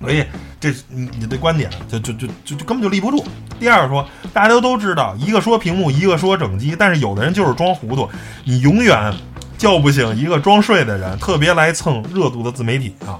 [0.00, 0.24] 所以
[0.60, 3.24] 这你你的观点就就就就就根本就立不住。
[3.58, 8.08] 第二说，大家都都知道，一个说屏幕，一个说整机，但是有的人就是装糊涂，
[8.44, 9.12] 你永远
[9.56, 13.18] 叫不醒一个装睡的人，特别来蹭热度的自媒体啊，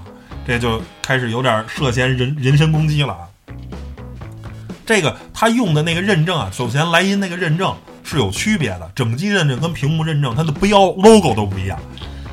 [0.49, 3.29] 这就开始有点涉嫌人人身攻击了啊。
[4.87, 11.79] 这个他用的那个认证啊，首先莱茵那个认证是有区别的，整机认证跟屏幕认证它的标 logo 都不一样。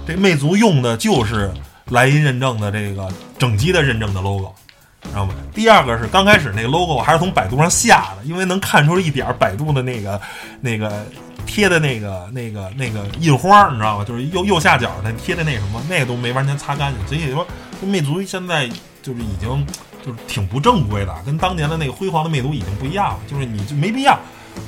[0.08, 1.52] 这魅族用的就是
[1.90, 4.56] 莱茵认证的这个整机的认证的 logo，
[5.04, 5.36] 知道吗？
[5.54, 10.22] 第二个是刚开始那个 logo 还是从百度上下的，因为能看出一点百度的那个
[10.62, 11.06] 那个
[11.46, 14.06] 贴的那个那个那个印花，你知道吗？
[14.06, 17.08] 就是右右下角那贴的那什么，那个都没完全擦干净。
[17.08, 17.46] 所以说，
[17.82, 18.68] 魅族现在
[19.02, 19.66] 就是已经
[20.06, 23.20] 就是挺不正规的，跟当年的那个辉煌的魅族已经不一样了。
[23.28, 24.20] 就是你就没必要，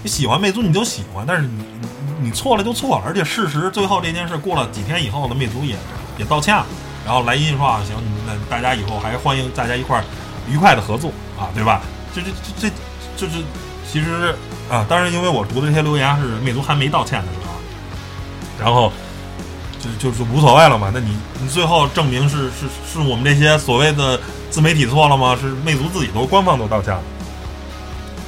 [0.03, 1.87] 你喜欢魅族你就喜欢，但是你你
[2.27, 3.03] 你错了就错了。
[3.05, 5.75] 而且事实最后这件事过了几天以后呢，魅族也
[6.17, 6.65] 也道歉了。
[7.05, 10.03] 然后莱茵说啊，行，那大家以后还欢迎大家一块儿
[10.49, 11.81] 愉快的合作啊，对吧？
[12.13, 13.43] 这这这这就是
[13.91, 14.35] 其实
[14.69, 17.53] 啊，当然因为我读的这些留言是魅族还没道歉的时候，
[18.63, 18.91] 然后
[19.79, 20.91] 就就是无所谓了嘛。
[20.93, 24.19] 那你你最后证明是是是我们这些所谓的
[24.49, 25.37] 自媒体错了吗？
[25.39, 27.01] 是魅族自己都官方都道歉了。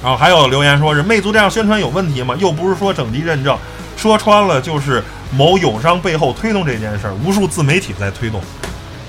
[0.02, 2.34] 然后还有留言说是魅族这样宣传有问题吗？
[2.40, 3.58] 又不是说整机认证，
[3.98, 5.04] 说穿了就是
[5.36, 8.42] 某友商背后推动这件事儿，无数自媒体在推动。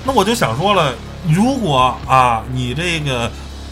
[0.05, 0.93] 那我就想说了，
[1.29, 3.31] 如果啊你这个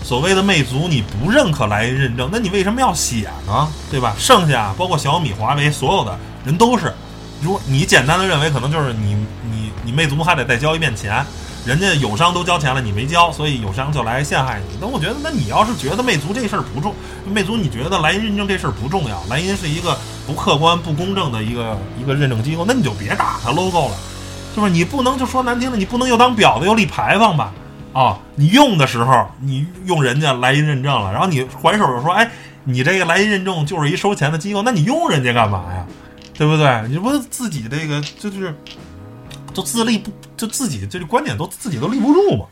[0.09, 3.68] 所谓的魅族你不认可莱茵认证，那你为什么要写呢？
[3.90, 4.14] 对吧？
[4.18, 6.90] 剩下包括小米、华为所有的人都是，
[7.42, 9.14] 如果你简单的认为可能就是你
[9.53, 11.23] 你你魅族还得再交一遍钱。
[11.66, 14.79] 人家友商都交钱了，你没交，所以友商就来陷害你。
[14.81, 16.94] 那我觉得，那你要是觉得魅族这事儿不重，
[17.31, 19.94] 魅族你觉得莱茵认证这事儿不重要，莱茵是一个
[20.27, 23.97] 不客观、不公正的一个一个认证机构，那你就别打它 logo 了，
[24.55, 24.73] 是不是？
[24.73, 27.53] 你不能就说难听的，你不能又当婊子又立牌坊吧？
[27.98, 32.30] 啊，你用的时候你用人家莱茵认证了，然后你还手就说，哎，
[32.64, 35.87] 你这个莱茵认证就是一收钱的机构，那你用人家干嘛呀？
[36.34, 36.88] 对不对？
[36.88, 38.54] 你不自己这个就是。
[39.54, 42.44] 就自立不就自己这个观点都自己都立不住嘛。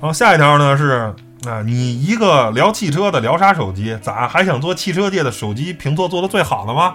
[0.00, 1.14] 然后下一条呢是
[1.48, 6.94] 啊，你一个聊汽车的聊啥手机，咋还想做汽车界的手机评测做的最好的吗？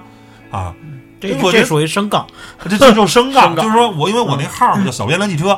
[0.50, 0.74] 啊，
[1.22, 2.28] 这我觉得这属于升杠，
[2.68, 5.58] 这这就升杠， 就是说我因为我那号儿叫小编聊汽车，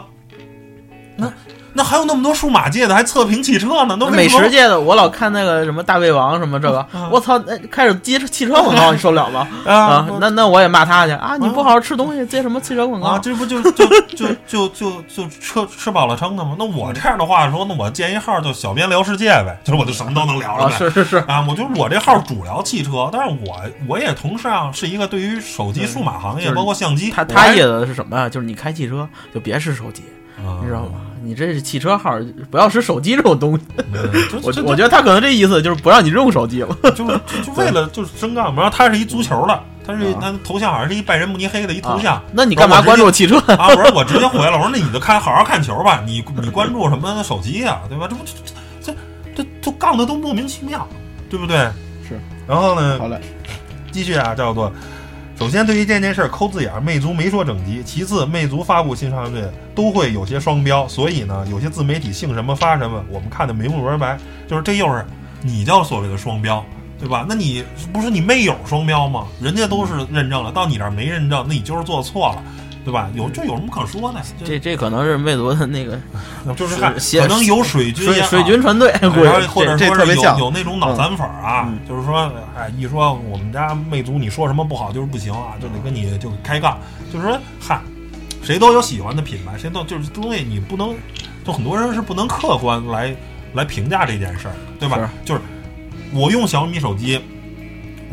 [1.73, 9.47] 那那还有那么多数码界的还测评汽车呢，那美食界的，我老看那个什么大胃王什么这个啊，我操，那开始接汽车广告，你受得了吗？
[9.67, 11.35] 啊啊，那那我也骂他去啊！
[11.37, 13.19] 你不好好吃东西，接什么汽车广啊，告？
[13.19, 13.71] 这不就就
[14.15, 16.55] 就就就就吃吃饱了撑的吗？
[16.57, 20.77] 那我这样的话说，那我建一号就小编聊世界呗，就是我就什么都能聊了啊，呗。
[20.77, 28.29] 是是是，啊，我就是我这号主聊汽车，但是我我也同时啊是一个对于手机数码行业，就是包括相机，他他意思是什么呀？
[28.29, 30.99] 就是你开汽车就别使手机，啊你知道吗？
[31.25, 32.19] 你这是汽车号，
[32.51, 33.65] 不要使手机这种东西。
[34.43, 36.75] 我我觉得他可能这意思就是不让你用手机了。
[36.83, 38.61] 就就就为了就是升杠嘛。
[38.61, 42.23] 然后他是一足球的，他是啊他头像好像是一拜仁慕尼黑的一头像啊。
[42.33, 43.37] 那你干嘛关注汽车？
[43.53, 43.69] 啊！
[43.69, 48.05] 我说我直接回了，我说那你就看好好看球吧，你你关注什么手机呀、对吧？
[48.09, 50.85] 这不这这这这这杠的都莫名其妙，
[51.29, 51.55] 对不对？
[52.05, 52.19] 是。
[52.45, 53.17] 然后呢，好嘞，
[53.93, 54.69] 继续啊，叫做。
[55.43, 57.83] 首先，对于这件事儿抠字眼，魅族没说整机。
[57.83, 64.17] 其次，魅族发布新商品都会有些双标，所以呢，有些自媒体姓什么发什么，我们看的明不明白？
[64.47, 65.05] 就是这又是
[65.41, 66.63] 你叫所谓的双标，
[66.97, 67.25] 对吧？
[67.27, 69.27] 那你不是你没有双标吗？
[69.41, 72.43] 人家都是认证了，到你这儿没认证，那你就是做错了。
[72.83, 73.09] 对吧？
[73.15, 74.21] 有这有什么可说的？
[74.43, 75.97] 这这可能是魅族的那个，
[76.55, 86.77] 就是可能有水军水军船队，或者说是有有那种脑残粉啊，嗯就是说，哎，一说我们家魅族，你说什么不好就是不行啊，就得跟你就开杠。
[87.11, 87.79] 就是说，嗨，
[88.41, 90.93] 谁都有喜欢的品牌，谁都就是东西你不能，
[91.45, 93.15] 就很多人是不能客观来
[93.53, 95.09] 来评价这件事儿，对吧？
[95.23, 95.41] 就是
[96.11, 97.21] 我用小米手机，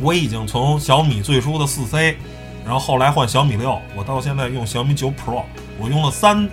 [0.01, 2.17] 我已经从小米最初的四 C。
[2.65, 5.43] 然后后来换小米六，我到现在用小米九 Pro，
[5.79, 6.49] 我用了三，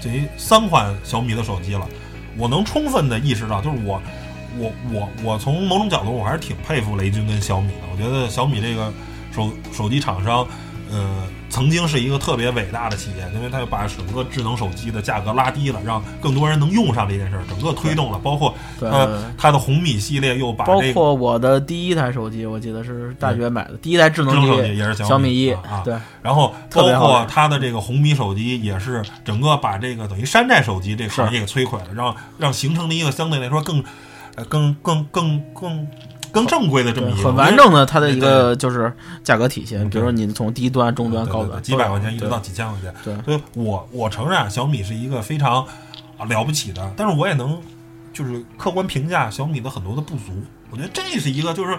[0.00, 1.86] 这三款小米的手机了。
[2.36, 4.00] 我能充分的意识到，就是我，
[4.58, 7.80] 我我我从某种角度，我还是挺佩服雷军跟小米的。
[7.90, 8.92] 我觉得小米这个
[9.32, 10.46] 手手机厂商，
[10.90, 18.18] 呃，曾经是一个特别伟大的企业，因为它把整个智能手机的价格拉低了，让更多人能用上这件事儿，整个推动了。
[18.18, 25.82] 包括呃，它的红米系列又把包括我的第一台手机，我记得是大学买的第一台智能手机也是小米一啊。
[25.84, 33.82] 对，然后包括它的这个红米手机也是整个把这个等于山寨手机这个行业给摧毁了，让让形成了一个相对来说更
[34.36, 35.88] 呃更更更更。
[36.36, 38.92] 更正规的这么一个很完整的它的一个就是
[39.24, 42.94] 价格体系，比如说你从低端、中端、高端几百块钱一直到几千块钱。
[43.02, 45.64] 对，所以我我承认小米是一个非常
[46.18, 47.58] 啊了不起的，但是我也能
[48.12, 50.32] 就是客观评价小米的很多的不足。
[50.70, 51.78] 我觉得这是一个就是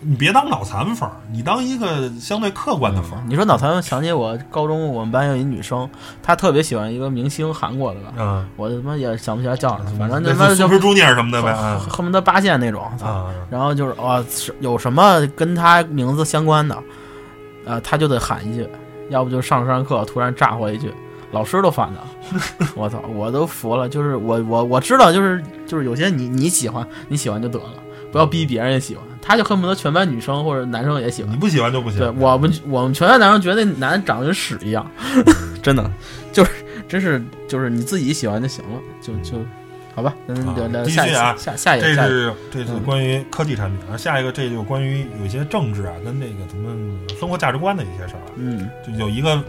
[0.00, 3.22] 你别当脑残粉儿，你当一个相对客观的粉儿。
[3.26, 5.88] 你说脑残，想起我高中我们班有一女生，
[6.22, 8.12] 她特别喜欢一个明星，韩国的吧？
[8.16, 11.52] 嗯，我他妈也想不起来叫什么，反正他妈就朱尼尔什么的呗，
[11.90, 12.82] 恨不得八线那种。
[13.02, 14.22] 啊，然后就是哇，
[14.60, 16.78] 有什么跟他名字相关的，
[17.66, 18.68] 呃，他就得喊一句，
[19.10, 20.94] 要不就上上课突然炸回一句，
[21.32, 22.68] 老师都烦他。
[22.76, 23.88] 我操，我都服了。
[23.88, 27.74] 就是我我我知道，就是就是有些你你喜欢你喜欢就得了，
[28.12, 29.04] 不要逼别人也喜欢。
[29.20, 31.98] 他就恨不得全班女生或者男生也喜欢，你不喜欢就不行。
[31.98, 34.88] 对我们我们全班男生觉得那男的长得跟屎一样，
[35.62, 35.90] 真的，
[36.32, 36.50] 就是
[36.88, 39.38] 真是就是你自己喜欢就行了，就就
[39.94, 40.14] 好吧。
[40.28, 48.22] 嗯，聊聊继续啊，下下一个，这是这是关于科技产品，然后下一个这就关于有一些政治啊，跟那个咱们生活价值观的一些事儿。
[48.36, 49.42] 嗯，就有一个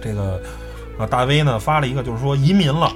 [0.00, 0.40] 这个
[0.98, 2.92] 啊大 V 呢发了一个，就是说移民了。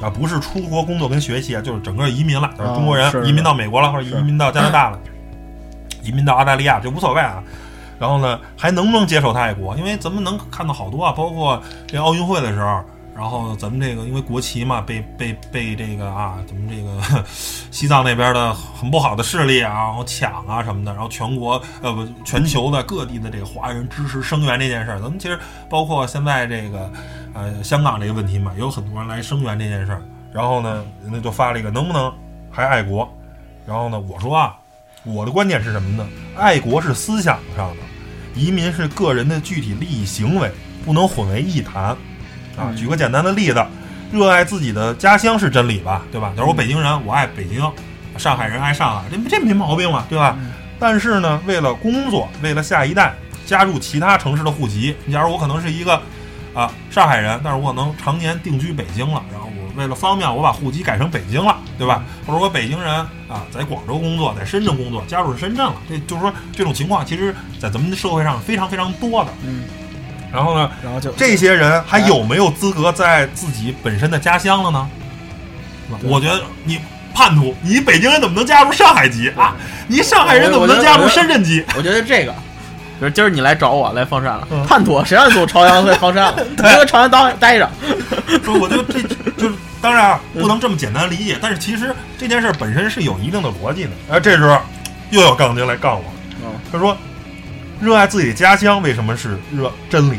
[0.00, 5.00] 啊，不是出国工作跟学习啊，就是整个移民了，就是中国人移民到美国了，或者移民到加拿大了。
[6.02, 7.42] 移民到澳大利亚就无所谓啊，
[7.98, 9.76] 然后呢，还能不能接受他爱国？
[9.76, 12.80] 因为咱们能看到好多啊，包括这奥运会的时候，
[13.14, 17.24] 然后咱们这个因为国旗嘛，被被被这个啊，咱们这个
[17.72, 25.36] 西藏那边的很不好的势力啊，然后抢啊什么的，然后全国呃不全球的各地的这个华人支持声援这件事儿，咱们其实
[25.68, 26.88] 包括现在这个
[27.34, 30.02] 呃香港这个问题嘛，有很多人来声援这件事儿。
[30.32, 32.12] 然后呢，人家就发了一个能不能
[32.52, 33.08] 还爱国？
[33.66, 34.54] 然后呢，我说啊。
[35.08, 36.06] 我的观点是什么呢？
[36.36, 37.82] 爱国是思想上的，
[38.34, 40.50] 移民是个人的具体利益行为，
[40.84, 41.96] 不能混为一谈。
[42.56, 43.64] 啊，举个简单的例子，
[44.12, 46.32] 热爱自己的家乡是真理吧，对吧？
[46.36, 47.62] 假如我北京人，我爱北京；
[48.18, 50.36] 上海人爱上海，这这没毛病嘛，对吧？
[50.78, 53.14] 但是呢，为了工作，为了下一代，
[53.46, 54.94] 加入其他城市的户籍。
[55.10, 56.00] 假如我可能是一个
[56.52, 59.47] 啊上海人，但是我可能常年定居北京了，然后。
[59.78, 62.04] 为了方便，我把户籍改成北京了，对吧？
[62.26, 62.92] 或者我北京人
[63.28, 65.74] 啊，在广州工作，在深圳工作，加入深圳了。
[65.88, 69.30] 这就是说，这种情况其实，在咱们的社会上非常非常多的。
[69.46, 69.62] 嗯。
[70.30, 70.70] 然后呢？
[70.84, 74.90] 然后就这些人还有没有资格在自己本身的家乡了呢？
[76.02, 76.78] 我觉得你
[77.14, 79.56] 叛徒，你北京人怎么能加入上海籍啊？
[79.86, 81.64] 你上海人怎么能加入深圳籍？
[81.76, 82.34] 我觉得这个，
[82.98, 86.44] 比如今儿你来找我来放山了，叛徒，谁让你走朝阳来放山了？
[86.50, 87.70] 你搁朝阳待待着。
[88.44, 89.02] 说，我就这
[89.36, 89.54] 就是。
[89.80, 91.38] 当然啊，不能这么简单理解。
[91.40, 93.90] 但是其实这件事本身是有一定的逻辑的。
[94.10, 94.58] 哎，这时候
[95.10, 96.04] 又有杠精来杠我。
[96.72, 96.96] 他说
[97.80, 100.18] ：“热爱自己的家乡为什么是热真理？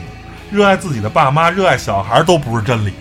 [0.50, 2.94] 热爱自己的爸妈、热爱小孩都不是真理。”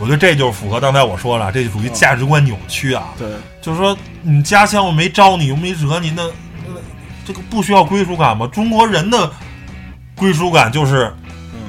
[0.00, 3.04] 我觉得这就符合刚才我说了，这就属于价值观扭曲啊。
[3.16, 3.28] 对，
[3.60, 6.28] 就是说你家乡又没招你，又没惹你，那
[7.26, 8.46] 这个不需要归属感吗？
[8.52, 9.30] 中国人的
[10.16, 11.12] 归属感就是，
[11.52, 11.60] 嗯，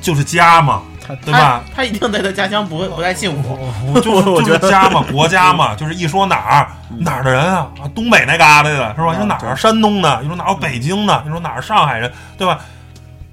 [0.00, 0.82] 就是家嘛。
[1.26, 1.62] 对吧？
[1.74, 3.58] 他一定在他家乡不会不太幸福。
[4.00, 6.68] 就是 就是家嘛， 国家嘛，就是一说哪儿
[6.98, 9.10] 哪儿的人啊，东北那旮瘩的是吧？
[9.10, 10.20] 你说哪儿山东的？
[10.22, 11.20] 你说哪儿北京的？
[11.24, 12.10] 你说哪儿上海人？
[12.38, 12.60] 对吧？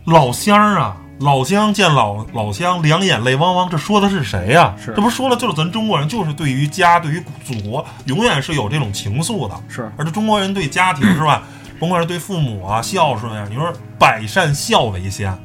[0.06, 9.56] 老乡啊，老乡见老老乡，两眼泪汪汪，这说的是谁呀、是这不说了，就是咱中国人，就是对于家、对于祖国，永远是有这种情愫的。
[9.68, 11.44] 是而这中国人对家庭是吧，
[11.78, 15.38] 甭管是对父母啊孝顺呀、你说百善孝为先，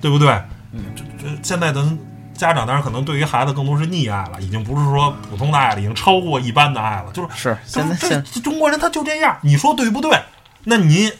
[0.00, 0.30] 对不对？
[0.72, 1.98] 嗯，这这现在咱
[2.32, 10.18] 家长当然可能对于孩子更多是溺爱了，已经不是说普通的爱了，已经超过一般的爱了，就是是，现在这这中国人他就这样，你说对不对？
[10.64, 11.12] 那您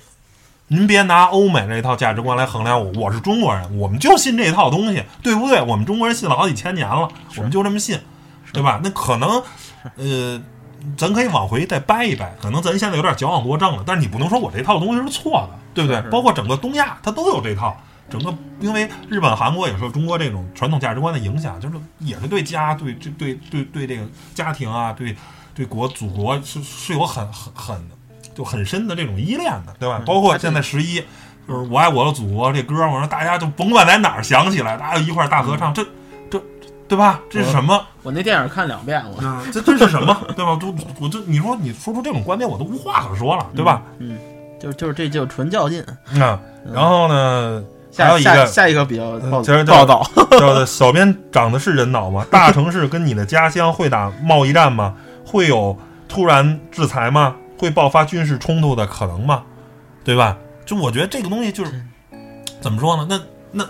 [0.73, 5.61] 您别拿欧美那一套价值观来衡量我，我是中国人，我们就信这套东西，对不对？
[5.61, 7.07] 我们中国人信了好几千年了，
[7.37, 8.01] 我们就这么信，
[8.55, 8.81] 对吧？
[8.83, 9.43] 那可能，
[9.97, 10.43] 呃，
[10.97, 16.01] 咱可以往回再掰一掰，可能咱现在有点矫枉过正了，但是你不能说我这套东西是错的，对不对？
[16.11, 17.77] 包括整个东亚，它都有这套。
[18.09, 25.15] 整个因为日本、韩国也受中国这种传统价值观的影响，就是也是对家、对对对对对这个家庭啊，对
[25.55, 27.89] 对国祖国是是有很很很
[28.35, 29.99] 就很深的这种依恋的，对吧？
[30.01, 31.03] 嗯包括现在十一，
[31.49, 35.85] 就是我爱我的祖国这歌，我说大家就甭管在哪儿想起来，大家一块儿大合唱，这
[36.31, 36.41] 这
[36.89, 37.21] 对吧？
[37.31, 37.81] 这是什么？
[38.03, 40.17] 我那电影看两遍，我啊，这这是什么？
[40.37, 40.57] 对吧？
[40.61, 43.83] 都我这你说你说出这种观点，我都无话可说了，对吧？
[43.99, 44.19] 嗯，
[44.61, 45.83] 就是就是这就纯较劲。
[46.21, 46.39] 啊，
[46.73, 49.19] 然后呢，下下一个下一个比较
[49.67, 52.27] 报道，叫做小编长的是人脑吗？
[52.31, 54.95] 大城市跟你的家乡会打贸易战吗？
[55.25, 55.77] 会有
[56.09, 57.37] 突然制裁吗？
[57.63, 59.45] 会爆发军事冲突的可能吗？
[60.03, 60.37] 对吧？
[60.67, 61.81] 就我觉得这个东西就是
[62.61, 63.07] 怎么说呢？
[63.09, 63.21] 那
[63.53, 63.65] 那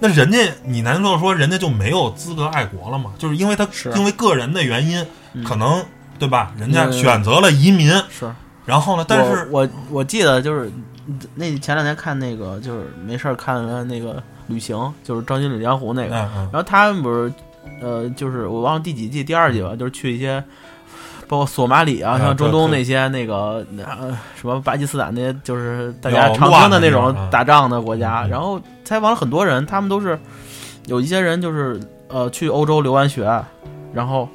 [0.00, 3.14] 那人家，你难道说人家就没有资格爱国了吗？
[3.16, 5.02] 就是因为他因为个人的原因，
[5.32, 5.82] 嗯可能
[6.18, 6.52] 对吧？
[6.58, 8.30] 人家嗯选择了移民，是。
[8.66, 9.04] 然后呢？
[9.08, 10.70] 但是我我我记得就是
[11.36, 17.32] 那前两天看那个就是没事儿看了那个旅行，就是张金李江湖那个，嗯嗯然后他们不是
[17.80, 20.44] 呃就是我忘了第几季第二季吧，就是去一些。
[21.28, 28.26] 包括索马里啊，啊像中东那些那个呃什么巴基斯坦那些，就是大家常听的那种打仗的国家。
[28.26, 30.18] 然后采访了很多人，他们都是
[30.86, 33.42] 有一些人就是呃去欧洲留完学，
[33.92, 34.28] 然后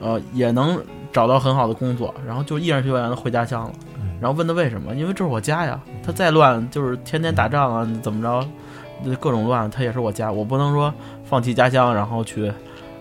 [0.00, 0.80] 呃也能
[1.12, 3.72] 找到很好的工作，然后就毅然决然的回家乡了。
[4.00, 4.94] 嗯然后问他为什么？
[4.94, 12.50] 因为这是我家呀，他再乱就是天天打仗啊，怎么着，各种乱，他也是我家，我不能说放弃家乡，然后去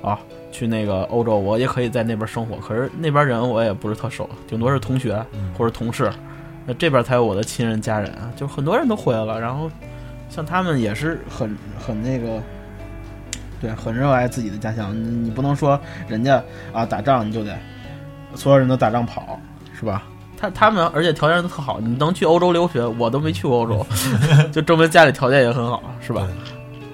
[0.04, 0.20] 啊
[0.56, 2.56] 去那个欧洲，我也可以在那边生活。
[2.58, 6.10] 可是那边人我也不是特熟，顶多是同学嗯或者同事，
[6.66, 9.70] 那这边才有我的亲人家人啊，就很多人都回来了，然后
[10.30, 12.42] 像他们也是很很那个。
[13.62, 14.94] 对，很热爱自己的家乡。
[14.94, 17.58] 你你不能说人家啊打仗你就得
[18.36, 19.40] 所有人都打仗跑，
[19.74, 20.04] 是吧？
[20.38, 23.88] 他他们而且条件都特好，你能去欧洲留学，我都没去过欧洲，
[24.52, 26.28] 就证明家里条件也很好，是吧？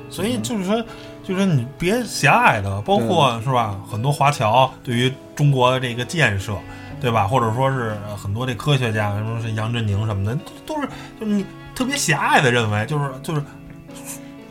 [0.07, 0.81] 所以就是说，
[1.23, 3.79] 就是你别狭隘的，包括是吧？
[3.89, 6.53] 很多华侨对于中国的这个建设，
[6.99, 7.27] 对吧？
[7.27, 10.87] 或者说是很多这科学家，什么是杨振宁什么的，都是
[11.19, 13.43] 就是你特别狭隘的认为，就是就是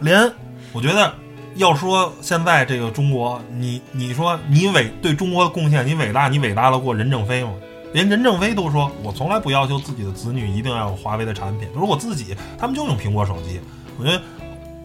[0.00, 0.33] 连
[0.72, 1.12] 我觉得
[1.56, 7.50] 要说现在这个中国，你你说你伟对中国的贡献，你伟大，你伟大的过任正非吗？
[7.92, 13.61] 连任正非都说，我从来不要求自己的子女一定要有华为的产品，比如我自己，他们就用苹果手机。
[13.98, 14.22] 我觉得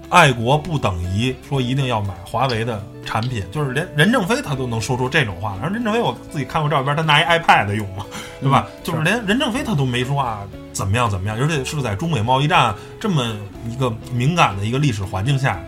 [0.10, 5.62] 爱国不等于说一定要买华为的产品，就是连任正非他都能说出这种话来。
[5.62, 8.06] 然后任正非我自己看过照片，他拿一 iPad 用嘛，
[8.42, 8.68] 对吧？
[8.68, 13.36] 嗯就是连任正非他都没说啊怎么样怎么样，而且是在中美贸易战这么
[13.68, 15.60] 一个敏感的一个历史环境下，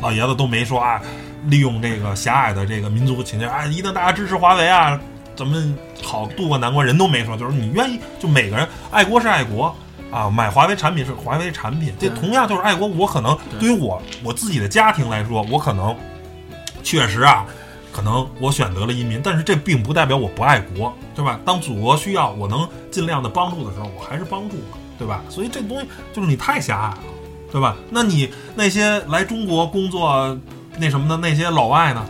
[0.00, 1.00] 老爷子都没说啊，
[1.46, 4.98] 利用这个狭隘的这个民族情绪啊，一定大家支持华为啊，
[5.36, 5.62] 怎么
[6.02, 9.74] 好渡过难关，人都没说，就是你愿意，就每个人爱国是爱国
[10.12, 12.86] 啊，买华为产品是华为产品，这同样就是爱国。
[12.86, 15.96] 我可能对对于我我自己的家庭来说，我可能
[16.82, 17.46] 确实啊，
[17.90, 21.40] 可能我选择了移民，但是这并不代表我不爱国，对吧？
[21.44, 25.22] 当祖国需要我能尽量的帮助的时候，我还是帮助嘛，对吧？
[25.30, 26.98] 所以这东西就是你太狭隘了，
[27.50, 27.74] 对吧？
[27.88, 30.38] 那你那些来中国工作
[30.78, 32.06] 那什么的那些老外呢？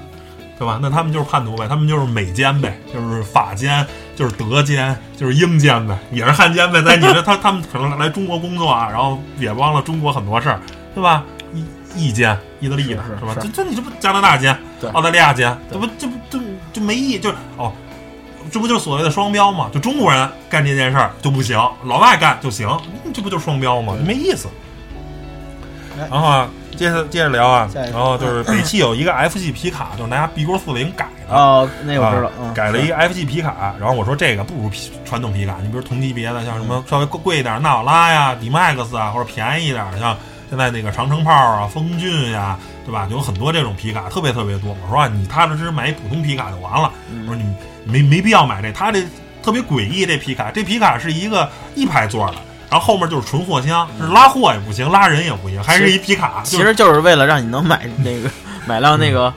[0.58, 0.78] 对吧？
[0.80, 6.82] 那他们就是叛徒呗，他们就是美奸呗，就是法奸，就是德奸，就是英奸呗，也是汉奸呗。
[6.82, 10.60] 在你这，他他们可能来中国工作啊， 然后也帮了中国很多事儿，
[10.94, 11.24] 对吧？
[11.54, 13.02] 意意奸，意大利的？
[13.02, 14.56] 是是是这这你这不加拿大奸，
[14.92, 16.38] 澳大利亚奸，这不这不这
[16.72, 17.72] 就没意义，就是哦，
[18.50, 19.68] 这不就是所谓的双标吗？
[19.72, 22.68] 就中国人干这件事儿就不行，老外干就行，
[23.12, 23.94] 这不就是双标吗？
[24.04, 24.48] 没意思。
[25.98, 26.48] 哎然后啊，
[26.82, 31.36] 接着接着聊啊，然后就是北汽有一个 F G 皮卡，就是拿 B 勾四零改的。
[31.36, 34.70] 哦，那我知道改了一个 F G 皮卡，然后我说这个不如
[35.04, 40.16] 传统皮卡，你比如同级别的，像什么稍微贵贵一点的纳瓦拉呀、D Max 啊，或者便宜一点的，像
[40.50, 43.06] 现在那个长城炮啊、风骏呀，对吧？
[43.08, 44.76] 就有很多这种皮卡，特别特别多。
[44.82, 46.90] 我说啊，你踏踏实实买一普通皮卡就完了。
[47.12, 47.44] 嗯我说你
[47.84, 49.04] 没没必要买这，他这
[49.42, 52.34] 特别诡异，这皮卡，这皮卡是一个一排座的，
[52.72, 56.40] 然后后面就是纯货箱，是拉货也不行，拉人也不行，还是一皮卡。
[56.42, 58.30] 其就是实就是为了让你能买那个
[58.66, 59.30] 买辆那个。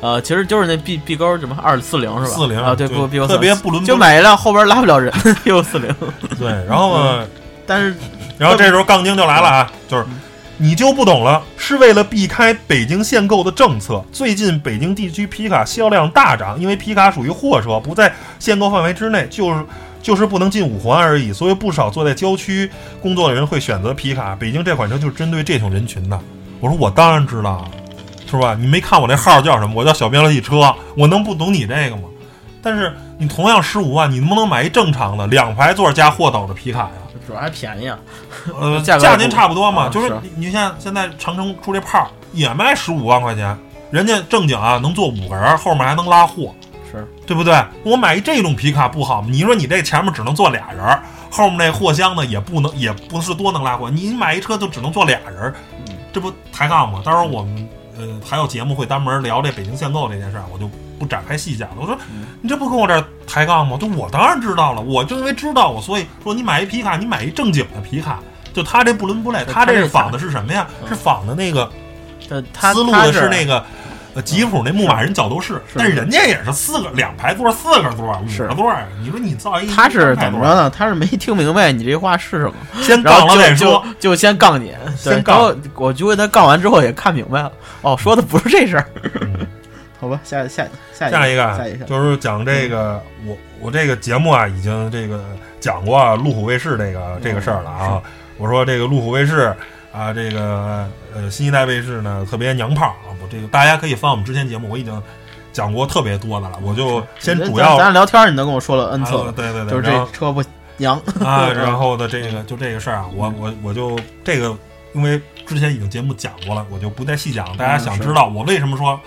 [0.00, 2.36] 呃，其实就是那 B B 勾什么二四零是吧？
[2.36, 5.92] 四零啊，对，不不 B 勾特别不伦就买一辆后边拉不了人 B 勾四零。
[6.38, 7.26] 对，然后呢，
[7.66, 7.96] 但是
[8.38, 10.04] 然后这时候杠精就来了啊，就是
[10.58, 14.04] 你就不懂了，是为了避开北京限购的政策。
[14.12, 19.64] 最近北京地区皮卡销量大涨，因为皮卡属于货车，不在限购范围之内，就是
[20.04, 21.32] 就是不能进五环而已。
[21.32, 22.70] 所以不少坐在郊区
[23.02, 24.36] 工作的人会选择皮卡。
[24.36, 26.16] 北京这款车就是针对这种人群的。
[26.60, 27.66] 我说我当然知道，
[28.30, 28.56] 是吧？
[28.58, 29.72] 你没看我那号叫什么？
[29.74, 32.02] 我叫小便乐汽车，我能不懂你这个吗？
[32.62, 36.90] 但是你同样十五万，你能不能买一正常的两排座加货斗的皮卡呀？
[37.26, 37.98] 主要还便宜啊，
[38.60, 43.56] 呃， 价格价钱差不多嘛，啊就是是你你像现在长城出这炮也卖十五万块钱，
[43.90, 46.73] 人家正经啊能坐五个人，后面还能拉货，是
[47.26, 47.64] 对不对？
[47.84, 49.28] 我买一这种皮卡不好吗？
[49.30, 50.98] 你说你这前面只能坐俩人，
[51.30, 55.54] 后面那货箱呢也不能也不是多能拉货，你买一车就只能坐俩人，
[56.12, 57.02] 这不抬杠吗？
[57.04, 57.68] 到时候我们
[57.98, 60.68] 呃还有节目会专门聊这北京限购这件事儿，我就
[60.98, 61.76] 不展开细讲了。
[61.80, 61.98] 我说
[62.40, 63.76] 你这不跟我这儿抬杠吗？
[63.80, 68.20] 就我当然知道了，我就因为知道我，所以说你买一皮卡，你买一正经的皮卡。
[68.52, 70.64] 就他这不伦不类，他这是仿的是什么呀？
[70.88, 71.68] 是仿的那个
[72.60, 73.64] 思路的是那个
[74.14, 78.74] 呃吉普那牧马人角斗士，但是人家也是四个两排座、四个座、五个座。
[79.00, 80.70] 你说你造一他是怎么着呢？
[80.70, 84.14] 他是没听明白你这话是什么， 先杠了再说就。
[84.14, 87.52] 先杠你， 先杠我觉得他杠完之后也看明白了，
[87.82, 88.86] 哦，说的不是这事儿。
[90.00, 95.24] 好吧，下下下下一个啊下一个，就是讲这个，我我这个节目啊，已经这个
[95.60, 98.00] 讲过啊路虎卫士这个这个事儿了啊。
[98.38, 99.54] 我说这个路虎卫士
[99.94, 105.02] 啊，这个呃新一代卫士呢特别娘炮啊，我这个大家可以翻我们之前节目，我已经
[105.52, 110.42] 讲过特别多的了，我就先主要咱咱聊天，你都跟我说了 n 次了，啊对对对，就是这车不
[110.78, 114.56] 娘 啊，然后的这个就这个事儿啊，我我我就这个，
[114.94, 117.56] 因为之前已经节目讲过了，我就不再细讲。
[117.56, 118.98] 大家想知道我为什么说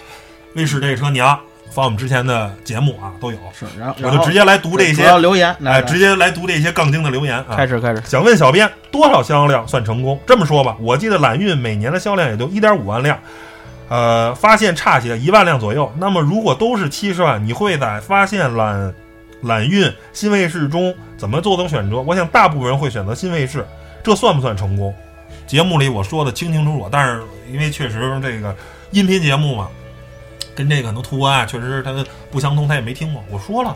[0.55, 1.37] 卫士这车娘，
[1.69, 7.55] 翻我们之前的节目啊都有，是，然后我就直接来读这些，留言，来哎，来直接来读这些杠精的留言啊。
[7.55, 10.19] 开始开始，想问小编多少销量算成功？
[10.25, 13.19] 这么说吧，我记得揽运每年的销量也就一点五万辆，
[13.89, 15.91] 呃，发现差些一万辆左右。
[15.97, 18.93] 那么如果都是七十万，你会在发现揽
[19.41, 21.97] 揽运新卫士中怎么做等选择？
[22.01, 23.63] 我想大部分人会选择新卫士，
[24.03, 24.93] 这算不算成功？
[25.45, 28.53] 节目里我说的清清楚楚，但是因为确实这个
[28.91, 29.69] 音频节目嘛，
[30.57, 31.93] 跟这个可能图文啊确实它
[32.31, 33.23] 不相通，他也没听过。
[33.29, 33.75] 我说了，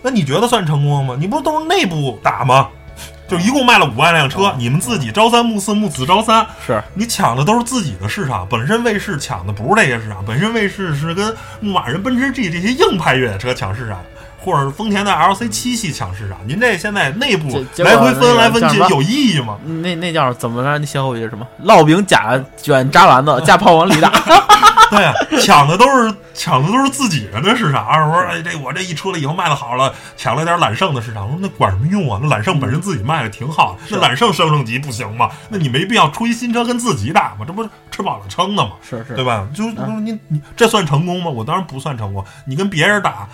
[0.00, 1.16] 那你觉得算成功吗？
[1.18, 2.68] 你不都是内部打吗？
[3.26, 8.46] 就一共卖了五万辆车，你们自己朝三暮四，暮子朝三，是你抢的都是自己的市场。
[8.48, 13.98] 本身卫视抢的不是这些市场，本身卫视是跟牧马人、奔驰 G 这些硬派越野车抢市场，
[14.38, 16.36] 或者是丰田的 LC 七系抢市场。
[16.46, 19.56] 您这现在内部来回分来分去有意义吗？
[19.64, 20.78] 那那叫怎么着？
[20.78, 21.46] 那歇后语是什么？
[21.64, 24.12] 烙饼夹卷扎篮子，架炮往里打。
[24.92, 27.86] 对啊，抢的都是抢的都是自己人的市场。
[27.86, 31.24] 我说，哎，这我这一出来以后卖的好了，抢了点揽胜的市场。
[31.24, 32.20] 我说那管什么用啊？
[32.22, 35.30] 那揽胜本身自己卖的挺好，那揽胜升升级不行吗？
[35.48, 37.44] 那你没必要出一新车跟自己打吗？
[37.46, 38.72] 这不是吃饱了撑的吗？
[38.82, 39.48] 是是对吧？
[39.54, 39.64] 就
[40.00, 41.30] 你你这算成功吗？
[41.30, 42.22] 我当然不算成功。
[42.44, 43.26] 你跟别人打，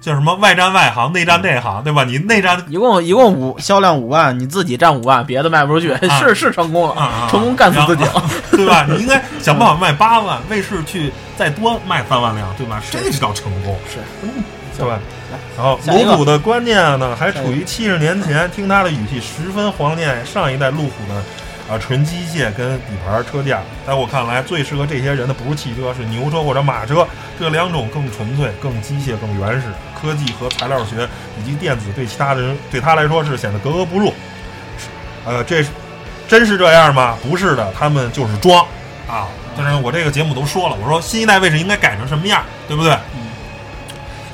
[0.00, 2.04] 叫什么外战外行，内战内行，对吧？
[2.04, 8.24] 你内战一共一共五销量五万，你自己占五万，别的卖不出去，是是成功了，啊啊，成功干死自己了。
[8.52, 8.86] 对吧？
[8.88, 12.82] 你应该想办法卖八万，卫视去再多卖三万辆，对吧？
[12.90, 13.98] 这就叫成功，是，
[14.78, 14.98] 对吧？
[15.56, 21.22] 然后下一个卢虎的观念呢，还处于七十年前，听他的语气十分怀念上一代路虎的
[21.72, 23.60] 啊纯机械跟底盘车架。
[23.86, 27.06] 在我看来，最适合这些人的不是汽车，是牛车或者马车，
[27.38, 29.68] 这两种更纯粹、更机械、更原始。
[30.00, 31.08] 科技和材料学
[31.40, 34.12] 以及电子对其他人对他来说是显得格格不入。
[35.24, 35.70] 呃，这是
[36.26, 37.16] 真是这样吗？
[37.22, 38.66] 不是的，他们就是装
[39.08, 39.28] 啊。
[39.56, 42.92] 但是我这个节目都说了，我说新一代卫士应该改成什么样，对不对？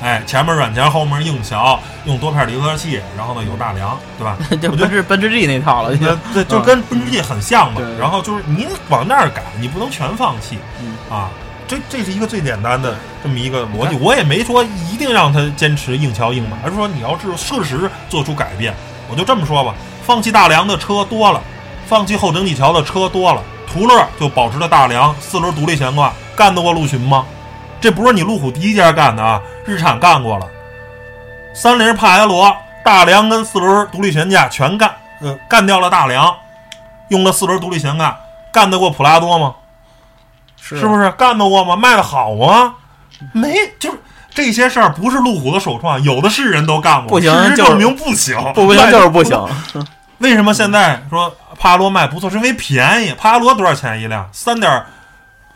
[0.01, 4.37] 哎，前面软桥，后面硬桥，用多片离合器，然后呢有大梁，对吧？
[4.61, 7.81] 就奔驰奔驰 G 那套了，那这就跟奔驰 G 很像嘛。
[7.99, 11.29] 然后就是你往那儿改，你不能全放弃嗯啊。
[11.67, 18.73] 这这是一个最简单的这么一个逻辑，我也没说一定让他坚持硬桥硬马，而是说你要是适时做出改变，
[19.07, 21.39] 我就这么说吧，放弃大梁的车多了，
[21.85, 27.23] 放弃后整体桥的车多了，途乐就保持了大梁，四轮独立悬挂，干得过陆巡吗？
[27.81, 30.47] 这不是你路虎第一家干的啊，日产干过了，
[31.53, 36.35] 三菱帕埃罗大梁跟四轮独立悬架全干，呃，干掉了大梁，
[37.09, 38.17] 用了四轮独立悬架，
[38.51, 39.55] 干得过普拉多吗？
[40.61, 41.75] 是是不是干得过吗？
[41.75, 42.75] 卖得好吗？
[43.31, 43.97] 没，就是
[44.33, 47.09] 这些事儿不是路虎的首创，有的是人都干过。
[47.09, 49.37] 不行事实就是证明不行，不不行就是不行。
[50.19, 52.29] 为什么现在说帕萨罗卖不错？
[52.29, 53.13] 是因为便宜。
[53.13, 54.27] 帕萨罗多少钱一辆？
[54.33, 54.83] 三点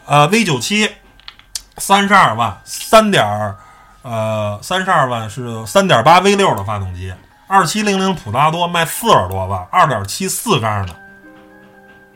[0.05, 0.89] 呃 V 九七，
[1.77, 3.25] 三十二万，三点
[4.03, 7.13] 呃三十二万是三点八 V 六的发动机，
[7.47, 10.93] 二七零零普拉多卖四十多万，二点七四缸的，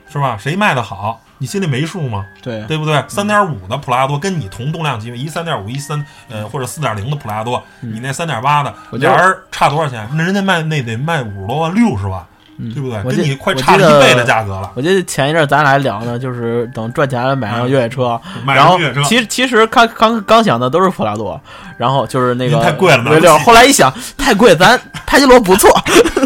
[0.10, 0.38] 是吧？
[0.38, 1.22] 谁卖的好？
[1.40, 2.26] 你心里没数吗？
[2.42, 3.04] 对对不对？
[3.08, 10.10] 三点五的普拉多跟你同动量级别，一三点五，一三呃或者四点零的普拉多，你那三点八的，俩人差多少钱？
[10.14, 12.26] 那人家卖那得卖五十多万，六十万，
[12.74, 13.02] 对不对？
[13.06, 14.72] 我记跟你快我记得差了一倍的价格了。
[14.76, 21.40] 我记得前一阵儿咱俩聊呢，就是等赚钱了买上越野车，买然后上越野车其实其实刚刚刚想的都是普拉多，
[21.78, 25.70] 然后就是那个太贵了后来一想太贵，咱帕杰罗不错，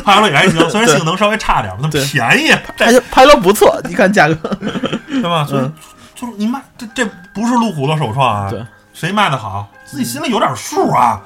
[0.05, 4.35] 帕杰罗也还行， 虽然性能稍微差点吧，但便宜，帕杰帕杰罗不错，你看价格，
[5.07, 5.45] 对吧？
[5.45, 5.73] 所以嗯
[6.15, 7.03] 就是你卖这这
[7.33, 8.63] 不是路虎的首创啊，对，
[8.93, 11.19] 谁卖的好，自己心里有点数啊。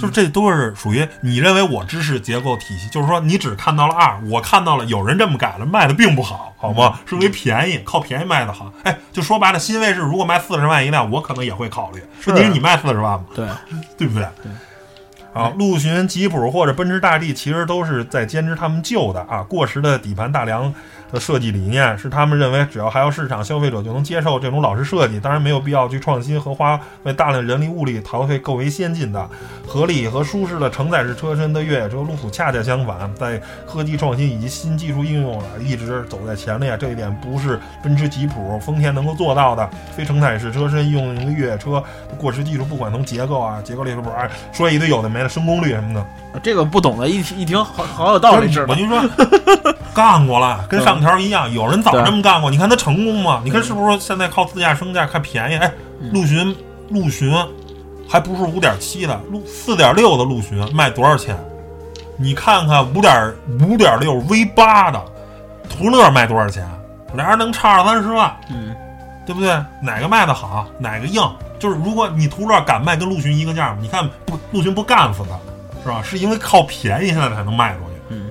[0.00, 6.98] 就是这都是属于你认为我知识结构体系，就是说你只看到了二，我看到了有人这么改了，卖的并不好，好吗？
[7.04, 8.72] 是因为便宜，靠便宜卖的好。
[8.84, 12.02] 哎，就说白了，新卫士如果卖四十万一辆，我可能也会考虑。
[12.26, 13.26] 问题是你卖四十万吗？
[13.34, 13.46] 对，
[13.98, 14.26] 对不对？
[14.42, 14.50] 对
[15.32, 20.74] 啊，陆巡、吉普或者奔驰大 G 其实都是在坚持他们旧的啊过时的底盘大梁
[21.12, 25.18] 的设计理念，是他们认为只要还有市场，消费者就能接受这种老式设计。
[25.20, 29.28] 当然没有必要去创新和花费大量人力物力淘汰更为先进的、
[29.66, 31.96] 合理和舒适的承载式车身的越野车。
[31.96, 36.76] 路虎恰恰相反，在科技创新以及新技术应用了，一直走在前列。
[36.78, 39.68] 这一点不是奔驰、吉普、丰田能够做到的。
[39.94, 41.82] 非承载式车身应用的越野车
[42.16, 46.06] 过时技术，不管从结构啊、结构力是不是，哎，说一堆有的没的，升功率什么的。
[46.42, 49.02] 这个不懂的一听一听好好有道理似的，我就说
[49.92, 52.50] 干过了，跟上条一样，有人早这么干过。
[52.50, 53.40] 你看他成功吗？
[53.44, 55.56] 你看是不是说现在靠自驾升价看便宜？
[55.56, 55.72] 哎，
[56.12, 56.54] 陆巡
[56.88, 57.34] 陆巡
[58.08, 61.36] 还不是五点七的，陆四点六的陆巡卖多少钱？
[62.16, 65.02] 你看看五点五点六 V 八的
[65.68, 66.68] 途乐卖多少钱？
[67.14, 68.74] 俩人能差二三十万，嗯，
[69.26, 69.48] 对不对？
[69.82, 71.22] 哪个卖的好，哪个硬？
[71.58, 75.38] 就是如果你途乐敢卖跟陆巡一个价，你看不陆巡不干死他，
[75.82, 76.02] 是吧？
[76.02, 78.30] 是因为靠便宜现在才能卖出去，嗯，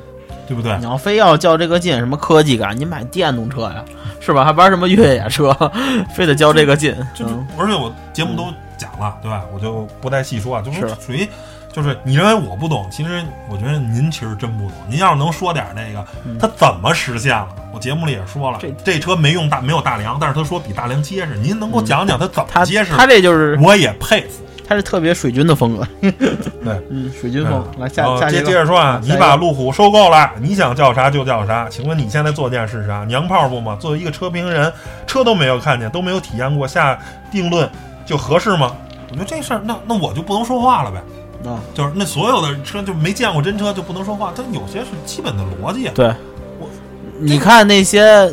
[0.50, 0.84] 对不对你？
[0.84, 3.86] 要非要较这个劲，什么科技感，你买电动车呀，
[4.20, 4.43] 是吧？
[4.43, 5.56] 还玩什么越野车，
[6.16, 9.43] 非得较这个劲，就是嗯，而且我节目都讲了，对吧？
[9.54, 11.28] 我就不再细说啊，就是是属于，
[11.72, 14.72] 就是你认为我不懂，其实我觉得您其实真不懂。
[14.89, 16.04] 您要是能说点那个，
[16.39, 17.47] 它怎么实现了？
[17.72, 22.91] 我节目里也说了，这这车没用大没有大梁，但是他说比大梁结实，您能给我讲讲它怎他么结实？
[22.97, 24.43] 他这就是我也佩服。
[24.70, 27.66] 他是特别水军的风格， 对，嗯，水军风。
[27.80, 31.68] 来下哦下接接着说啊，你把路虎收购了，你想叫啥就叫啥。
[31.68, 33.04] 请问你现在做件是啥？
[33.06, 33.76] 娘炮不吗？
[33.80, 34.72] 作为一个车评人，
[35.08, 37.00] 车都没有看见，都没有体验过，下
[37.32, 37.68] 定论
[38.06, 38.76] 就合适吗？
[39.10, 41.02] 我觉得这事儿，那那我就不能说话了呗。
[41.50, 45.90] 啊，就是那所有的车就没见过真车就不能说话，它有些是基本的逻辑。
[45.96, 46.14] 对
[46.60, 46.70] 我，
[47.18, 48.32] 你看那些，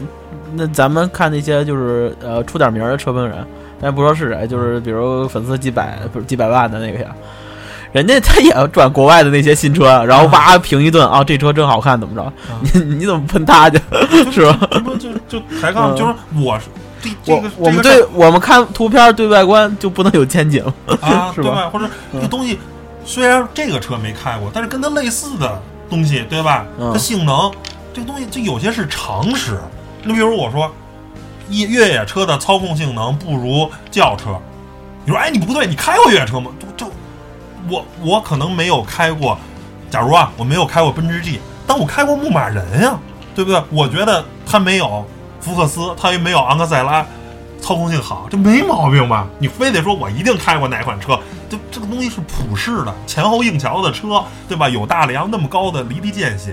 [0.53, 3.39] 那咱们看那些就是呃出点名儿的车评人，
[3.81, 7.11] 咱不说是谁，就是比如粉丝几百不是几百万的那个呀，
[7.93, 12.33] 人家他也要转国外的那些新车，然后哇评一顿啊，这车真好看，怎么着？
[12.63, 13.79] 你你怎么喷他去？
[14.33, 14.59] 是吧？
[14.71, 16.67] 这不就就抬杠，嗯就是我是
[17.23, 20.73] 这个我们这个对我们看图片对外观就不能有见解吗？
[21.01, 21.71] 啊，是吧对吧？
[21.71, 21.89] 或者
[22.21, 22.59] 这东西
[23.05, 26.65] 虽然这个车没开过，但是跟它类似的东西，对吧？
[26.81, 27.51] 嗯它性能
[27.95, 29.59] 这个东西，就有些是常识。
[30.03, 30.71] 你比如我说，
[31.49, 34.39] 越越野车的操控性能不如轿车，
[35.05, 36.51] 你说哎你不对，你开过越野车吗？
[36.59, 36.93] 就就
[37.69, 39.39] 我我可能没有开过，
[39.91, 42.99] 假如啊我没有开过奔驰 G，但我开过牧马人呀，
[43.35, 43.63] 对不对？
[43.71, 45.05] 我觉得它没有
[45.41, 47.05] 福克斯，它也没有昂克赛拉。
[47.59, 49.27] 操控性好，这没毛病吧？
[49.41, 51.19] 你非得说我一定开过哪款车？
[51.49, 54.69] 这这个东西是普世的，前后硬桥的车，对吧？
[54.69, 56.53] 有大梁那么高的离地间隙，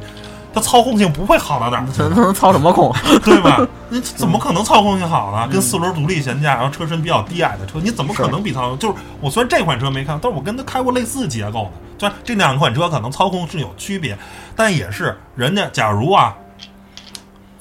[0.54, 2.94] 它操控性不会好到哪儿去能能操什么控？
[3.26, 3.66] 对吧？
[3.90, 5.48] 你怎么可能操控性好呢？
[5.52, 8.78] 跟四轮独立悬架，然后车身比较低矮的车，你怎么可能比操控？
[8.78, 14.18] 就是我虽然这款车没看，但是我跟它开过类似结构的，就是这两款车可能操控是有区别，
[14.56, 16.36] 但也是人家假如啊，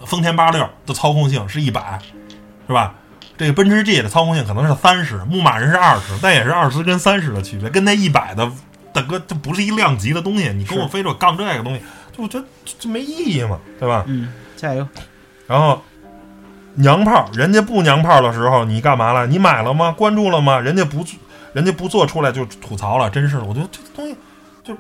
[0.05, 1.99] 丰田八六的操控性是一百，
[2.66, 2.95] 是吧？
[3.38, 8.49] 这个奔驰 G 的操控性可能是三十，牧马人是二十，但也是二十跟三十的区别，跟那一百的
[8.93, 11.86] 大哥这不是一量级的东西，你跟我非得杠这个东西，就
[12.18, 14.04] 我觉得这这没意义嘛，对吧？
[14.06, 14.86] 嗯，加油
[15.46, 15.82] 然后
[16.74, 19.26] 娘炮，人家不娘炮的时候，你干嘛了？
[19.26, 19.94] 你买了吗？
[19.96, 20.58] 关注了吗？
[20.58, 21.04] 人家不，
[21.52, 24.16] 人家不做出来就吐槽了，真是的，我觉得这东西
[24.62, 24.74] 就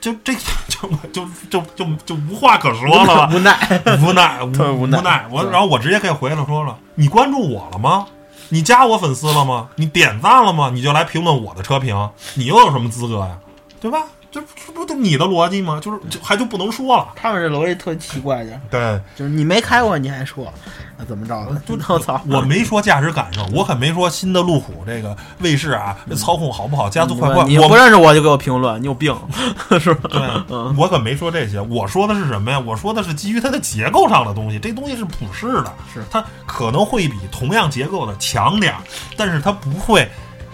[0.00, 0.32] 就这
[0.68, 5.26] 就就就就就无话可说了吧， 无奈，无奈， 无奈无奈奈。
[5.30, 8.06] 我然后我直接可以回了说了，你关注我了吗？
[8.48, 9.68] 你加我粉丝了吗？
[9.76, 10.70] 你点赞了吗？
[10.72, 13.38] 你就来评论我的车评，你又有什么资格呀？
[13.80, 13.98] 对吧？
[14.32, 15.78] 这这不都你的逻辑吗？
[15.80, 17.08] 就是就还就不能说了。
[17.14, 20.50] 他们这逻辑特奇怪的，对，就是你没开过你还说，
[20.96, 21.46] 那怎么着？
[21.66, 22.18] 就 我操！
[22.30, 27.44] 我没说驾驶感受，我可没说新的路虎这个卫士啊，这操控好不好，加速快不快。
[27.44, 29.14] 你我不认识我就给我评论，你有病
[29.78, 30.08] 是吧？
[30.48, 31.60] 对，我可没说这些。
[31.60, 32.58] 我说的是什么呀？
[32.58, 38.80] 我说的是基于它的结构上的东西，这东西是普世的，是它可能会比同样结构的强点儿，
[39.14, 40.10] 但是它不会，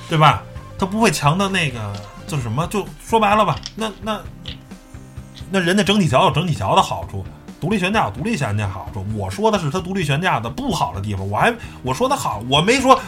[0.09, 0.43] 对吧？
[0.79, 1.93] 它不会强到那个，
[2.29, 2.67] 就是什么？
[2.69, 4.21] 就说白了吧，那那
[5.51, 7.25] 那人家整体桥有整体桥的好处，
[7.61, 9.05] 独立悬架有独立悬架好处。
[9.17, 11.53] 我说的是它独立悬架的不好的地方，我还
[11.83, 13.01] 我说它好，我没说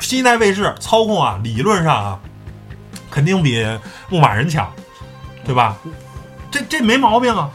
[0.00, 2.20] 新一代卫士操控啊，理论上啊，
[3.10, 3.64] 肯定比
[4.08, 4.70] 牧马人强，
[5.44, 5.76] 对吧？
[6.50, 7.48] 这这没毛病啊。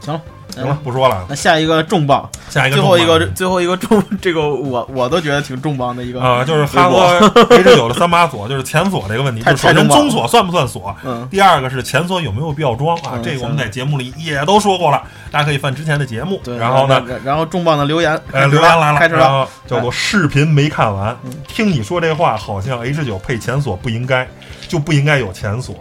[0.00, 0.22] 行了，
[0.54, 1.24] 行了，不说了。
[1.28, 7.02] 那下一个重磅，下一个最后一个最后一个重，这个我我都觉得挺重磅的一个啊、就是哈佛
[7.50, 9.42] H 九的三把锁，就是前锁这个问题。
[9.42, 10.94] 太就是中锁算不算锁？
[11.04, 13.14] 嗯第二个是前锁有没有必要装啊？
[13.14, 15.02] 嗯这个我们在节目里也都说过了，
[15.32, 16.40] 大家可以翻之前的节目。
[16.44, 24.28] 对，然后呢，然，后重磅的留言，呃，留言来了，开始了，叫做视频没看完嗯，听你说这话好像 H 九配前锁不应该，
[24.68, 25.74] 就不应该有前锁，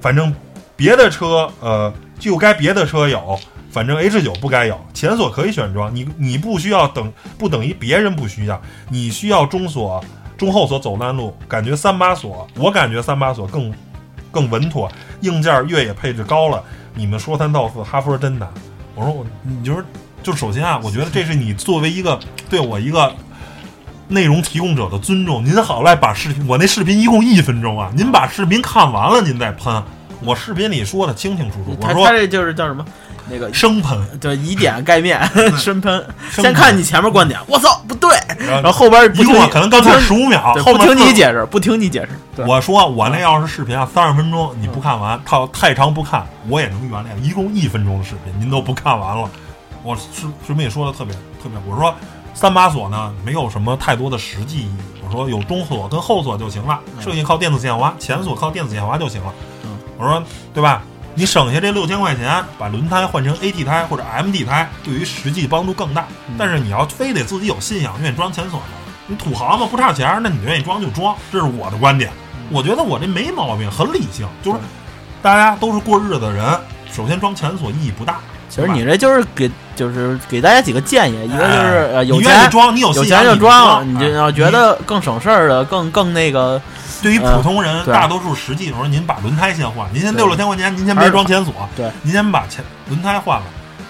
[0.00, 0.32] 反正
[0.76, 3.38] 别的车呃就该别的车有，
[3.70, 10.04] 反正 H 九不该有前锁可以选装，你你不需要等，不等于别人不需要，你需要中锁、
[10.36, 13.72] 中后锁走弯路，感觉三把锁，我感觉三把锁更
[14.32, 14.90] 更稳妥，
[15.20, 16.62] 硬件越野配置高了，
[16.94, 18.48] 你们说三道四，哈佛真的。
[18.96, 19.84] 我说我，你就是
[20.22, 22.18] 就首先啊， 我觉得这是你作为一个
[22.48, 23.14] 对我一个
[24.08, 25.44] 内容提供者的尊重。
[25.44, 29.82] 您好赖把视频，我那视频一共一分钟啊，您把视频看完了您再喷。
[30.22, 32.84] 我视频里说的清清楚楚，我说他他这就是叫什么？
[33.30, 35.20] 那个生喷，对以点盖面，
[35.56, 36.04] 生喷。
[36.30, 42.44] 先看你前面观点，我操，不对，然然后后边不一共听可能刚才十五秒，对不听你解释，不听你解释。
[42.44, 47.06] 我说我那要是视频啊，三十分钟你不看完，它太长不看，我也能原谅。
[47.22, 49.30] 一共一分钟的视频，您都不看完了，
[49.82, 50.02] 我视
[50.46, 51.94] 视频里说的特别特别，我说
[52.34, 54.76] 三把锁呢没有什么太多的实际意义，
[55.06, 59.32] 我说有中锁跟后锁就行了，剩下靠电子限滑，前锁靠电子限滑就行了。
[59.64, 60.22] 嗯我说
[60.54, 60.82] 对吧？
[61.14, 66.06] 你省下这六千块钱，把轮胎换成 AT 胎或者 MD 胎，对于实际帮助更大。
[66.38, 68.66] 但是你要非得自己有信仰，愿意装前锁呢，
[69.06, 72.10] 你土豪嘛不差钱儿，那你愿意装就装，这是我的观点。
[72.48, 74.58] 我觉得我这没毛病，很理性，就是
[75.20, 76.58] 大家都是过日子的人，
[76.92, 78.20] 首先装前锁意义不大。
[78.48, 79.50] 其实你这就是给
[79.80, 86.60] 就是给大家几个建议，一个就是呃有你愿意钱装，你有钱就装，你就啊要觉得更省事儿的，更更那个
[87.00, 93.46] 对于普通人，对大多数实际，我说您把轮胎先换，您先六六千块钱，您先别装前锁，对，您先把前轮胎换了，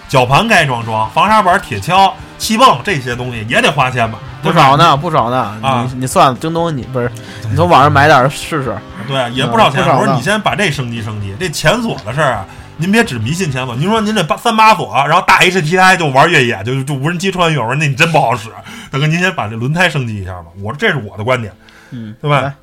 [0.09, 4.76] 绞盘该装装，防沙板、铁锹、气泵这些东西也得花钱吧，不少。
[4.76, 5.59] 呢，不少呢。
[5.61, 7.11] 啊你你算了，京东你不是
[7.51, 8.76] 你从网上买点儿试试。
[9.09, 9.82] 对，也不少钱。
[9.99, 12.47] 我说你先把这升级升级，这前锁的事儿啊，
[12.80, 13.76] 您别只迷信前锁。
[13.76, 18.48] 您说您这八三八锁，然后大 HTI 就玩越野，就就无人机穿越，我说那你真不好使。
[18.90, 20.46] 大哥，您先把这轮胎升级一下吧。
[20.60, 21.52] 我说这是我的观点，
[21.90, 22.54] 嗯，对吧来？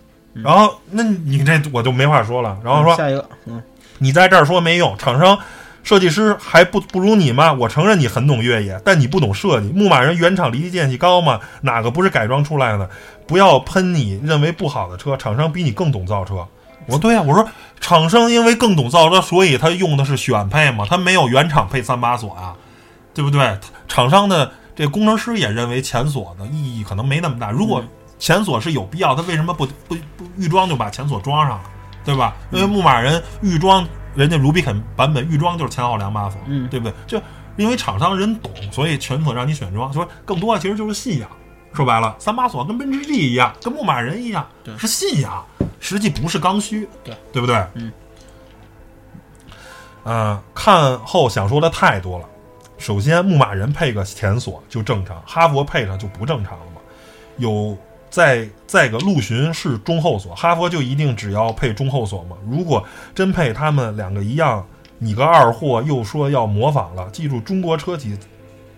[0.43, 2.57] 然后那你这我就没话说了。
[2.63, 3.61] 然后说下一个，嗯，
[3.99, 5.38] 你在这儿说没用，厂商。
[5.84, 7.53] 设计师还不不如你吗？
[7.53, 9.68] 我承认你很懂越野，但你不懂设计。
[9.70, 11.39] 牧马人原厂离地间隙高吗？
[11.61, 12.89] 哪个不是改装出来的？
[13.26, 16.45] 不要喷你认为不好的车，厂商比你更懂造车。
[16.88, 17.48] 我说对呀、我说
[17.80, 22.56] 厂商因为更懂造车，所以他用的是选配嘛，他没有原厂配三把锁啊，
[23.14, 23.60] 对不对？
[23.88, 27.52] 厂商的这工程师也认为前锁的意义可能没那么大。
[27.52, 27.84] 如果
[28.18, 31.64] 前锁是有必要，他为什么不不不预装就把前锁装上了，
[32.04, 32.36] 对吧？
[32.52, 33.86] 因为牧马人预装，
[34.16, 36.94] 人家卢比肯版本预装就是前后两把锁，嗯对不对？
[37.06, 37.22] 就
[37.58, 41.30] 因为厂商人懂，所以全锁让你选装，说更多的其实就是信仰。
[41.78, 45.46] 说白了，三把锁跟奔驰 G 一样，跟牧马人一样，对是信仰，
[45.80, 47.56] 实际不是刚需，对对不对？
[47.76, 47.92] 嗯。
[50.04, 52.26] 呃，看后想说的太多了。
[52.80, 56.82] 首先，牧马人配个前锁就正常，哈佛配上就不正常了嘛。
[57.38, 57.78] 有
[58.10, 62.36] 再再个陆巡是中后锁，哈佛就一定只要配中后锁吗？
[62.50, 64.66] 如果真配他们两个一样，
[64.98, 67.08] 你个二货又说要模仿了。
[67.12, 68.18] 记住，中国车企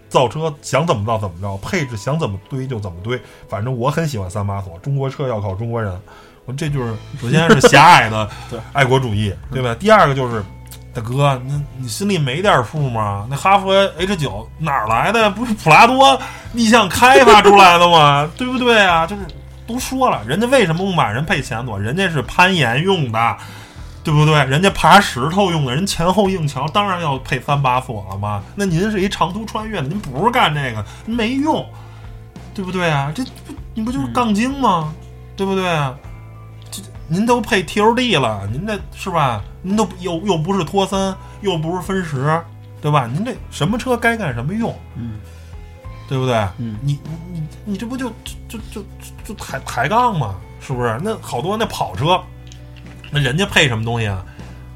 [0.09, 3.21] 造车想怎么造怎么着，配置想怎么堆就怎么堆。
[3.47, 5.97] 反正我很喜欢三把锁，中国车要靠中国人。
[6.45, 8.29] 我这就是首先是狭隘的
[8.73, 9.75] 爱国主义，对吧？
[9.79, 10.43] 第二个就是。
[10.91, 13.27] 大哥，那你心里没点数吗？
[13.29, 15.29] 那哈佛 H 九哪儿来的？
[15.29, 16.19] 不是普拉多
[16.51, 18.27] 逆向开发出来的吗？
[18.35, 19.05] 对不对啊？
[19.05, 19.21] 就是
[19.67, 21.79] 都说了，人家为什么牧马人配前锁？
[21.79, 23.37] 人家是攀岩用的，
[24.09, 24.43] 对不对？
[24.45, 28.41] 人家爬石头用的，人前后硬桥当然要配三把锁了嘛。
[28.55, 31.63] 那您是一长途穿越的，您不是干这个，没用，
[32.55, 33.11] 对不对啊？
[33.13, 34.91] 这不你不就是杠精吗？
[35.37, 35.95] 对不对啊？
[36.71, 39.43] 这您都配 TOD 了，您这是吧？
[39.61, 42.41] 您都又又不是托森，又不是分时，
[42.81, 43.05] 对吧？
[43.05, 45.19] 您这什么车该干什么用，嗯，
[46.07, 46.35] 对不对？
[46.57, 48.85] 嗯你你你你这不就就就就
[49.23, 50.33] 就抬抬杠吗？
[50.59, 50.99] 是不是？
[51.03, 52.19] 那好多那跑车，
[53.11, 54.23] 那人家配什么东西啊？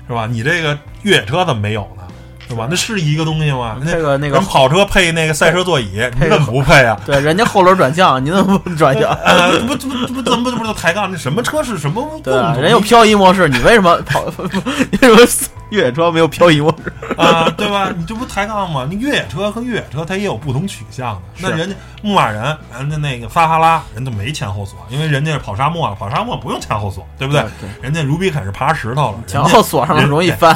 [0.08, 0.28] 是吧？
[0.28, 2.03] 你这个越野车怎么没有呢？
[2.48, 2.68] 是吧？
[2.70, 3.78] 那是一个东西吗？
[3.82, 7.00] 那这个那个人跑车配那个赛车座椅，你怎么不配啊？
[7.06, 9.16] 对，人家后轮转向，你怎么不转向？
[9.68, 11.12] 不这不这不怎么这不就抬杠？
[11.12, 12.08] 那什么车是什么？
[12.24, 14.22] 对啊，人有漂移模式，你为什么跑？
[14.38, 16.94] 为什么越野车没有漂移模式？
[17.18, 17.89] 啊，对吧？
[17.98, 18.86] 你这不抬杠吗？
[18.88, 21.22] 你越野车和越野车它也有不同取向的。
[21.39, 22.44] 那人家牧马人，
[22.78, 27.41] 人家那个撒哈拉，人家没前后锁，因为人家是跑沙漠了，跑沙漠不用前后锁，对不对？
[27.60, 30.54] 对人家卢比肯是爬石头了，前后锁上了容易翻。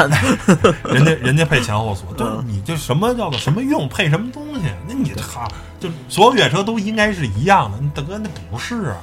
[0.84, 4.62] 人家人家配前后锁，就是嗯你这什么叫做什么用，配什么东西？
[4.88, 5.48] 那你这哈，
[5.80, 8.98] 就所有越野车都应该是一样的，你大哥那不是啊，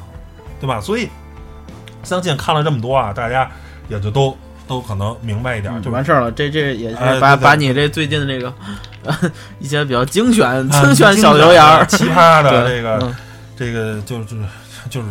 [0.61, 0.81] 对吧？
[0.81, 1.09] 所以
[2.03, 3.51] 相信看了这么多啊，大家
[3.89, 8.53] 也就都都可能明白一点，就完事儿了，这这也把把你这最近的这个
[9.61, 13.15] 一些比较精选啊精选小留言儿，奇葩的这个嗯
[13.57, 14.27] 这个就是
[14.91, 15.07] 就是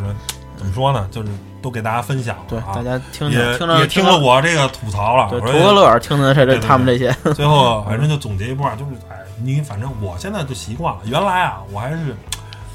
[0.58, 1.08] 怎么说呢？
[1.12, 1.30] 就是
[1.64, 12.16] 都给大家分享了啊，大家听也听着也听了我这个吐槽了，图个乐儿，听的是这对对他们这些，最后反正就总结一波啊，就是哎，你反正我现在就习惯了，原来啊我还是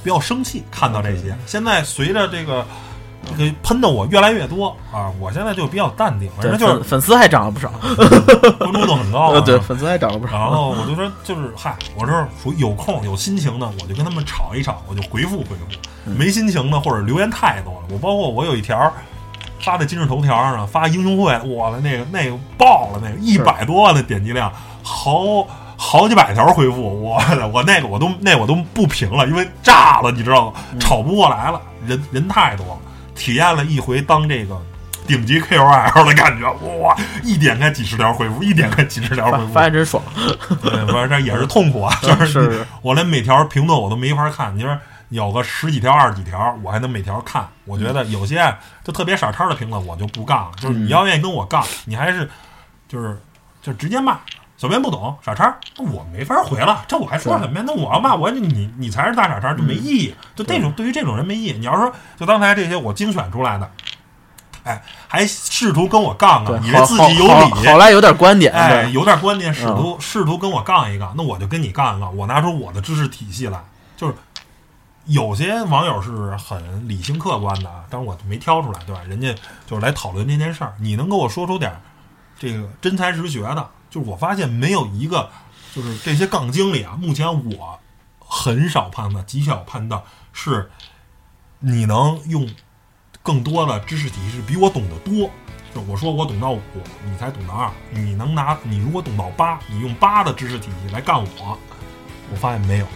[0.03, 2.65] 比较生气看到这些，现在随着这个
[3.37, 7.69] 这个喷的我越来越多啊，我现在就比较淡定，反正就是粉粉丝还涨了不少，
[8.59, 10.51] 关注度很高、呃，啊， 对，粉丝还涨了不少然。
[10.51, 12.13] 后我就说，就是嗨，我这
[12.43, 15.65] 属于有空有心情的，我就跟他们吵一吵，我就回复回复；
[16.07, 18.91] 嗯没心情的或者留言太多了，我包括我有一条
[19.61, 24.51] 发在今日头条上，发英雄会，我的那个那个爆了，那个一百多万的点击量，
[24.83, 30.53] 好好几百条回复，我的我那个我都那我都不评了，因为炸了，你知道吗？
[30.73, 32.79] 嗯吵不过来了，人人太多了，
[33.19, 34.59] 体验了一回当这个。
[35.07, 36.53] 顶级 KOL 的感觉，
[36.83, 36.95] 哇！
[37.25, 40.05] 一点开几十条回复，一点开几十条回复，发现真爽，
[40.61, 44.55] 对，不是这也是痛苦啊，就是是是我连每条评论我都没法看。
[44.55, 47.49] 你说有个十几条、二十几条，我还能每条看。
[47.65, 48.55] 我觉得有些
[48.85, 50.51] 就特别傻叉的评论，我就不干了。
[50.59, 52.29] 就是你要愿意跟我杠，你还是
[52.87, 53.19] 就是
[53.63, 54.19] 就直接骂。
[54.59, 56.85] 小编不懂傻叉，那我没法回了。
[56.89, 57.65] 这我还说什么呀？
[57.65, 60.15] 那我要骂我，你你才是大傻叉，就没意义。
[60.35, 61.53] 就这种对于这种人没意义。
[61.53, 63.71] 你要是说就刚才这些我精选出来的，
[64.65, 73.61] 哎，还试图跟我杠对杠，，以为自己有好理，好赖有点观点，哎，有点观点，试嗯图、试图跟我杠一杠，那我就跟你杠一杠，我拿出我的知识体系来。
[73.97, 74.15] 就是
[75.05, 79.01] 有些网友是很理性客观的啊，但是我没挑出来，对吧？
[79.09, 79.33] 人家
[79.69, 81.81] 就是来讨论这件事儿，你能给我说出点儿
[82.39, 83.71] 这个真才实学的？
[83.91, 85.29] 就是我发现没有一个，
[85.75, 87.79] 就是这些杠精里啊，目前我
[88.19, 90.71] 很少判断，极少判断是
[91.61, 92.49] 你能用
[93.23, 95.31] 更多的知识体系比我懂得多。
[95.75, 96.61] 就我说我懂到五，
[97.05, 101.59] 你才懂到二，你能拿你如果懂到八，你用八的知识体系来干我，
[102.31, 102.87] 我发现没有，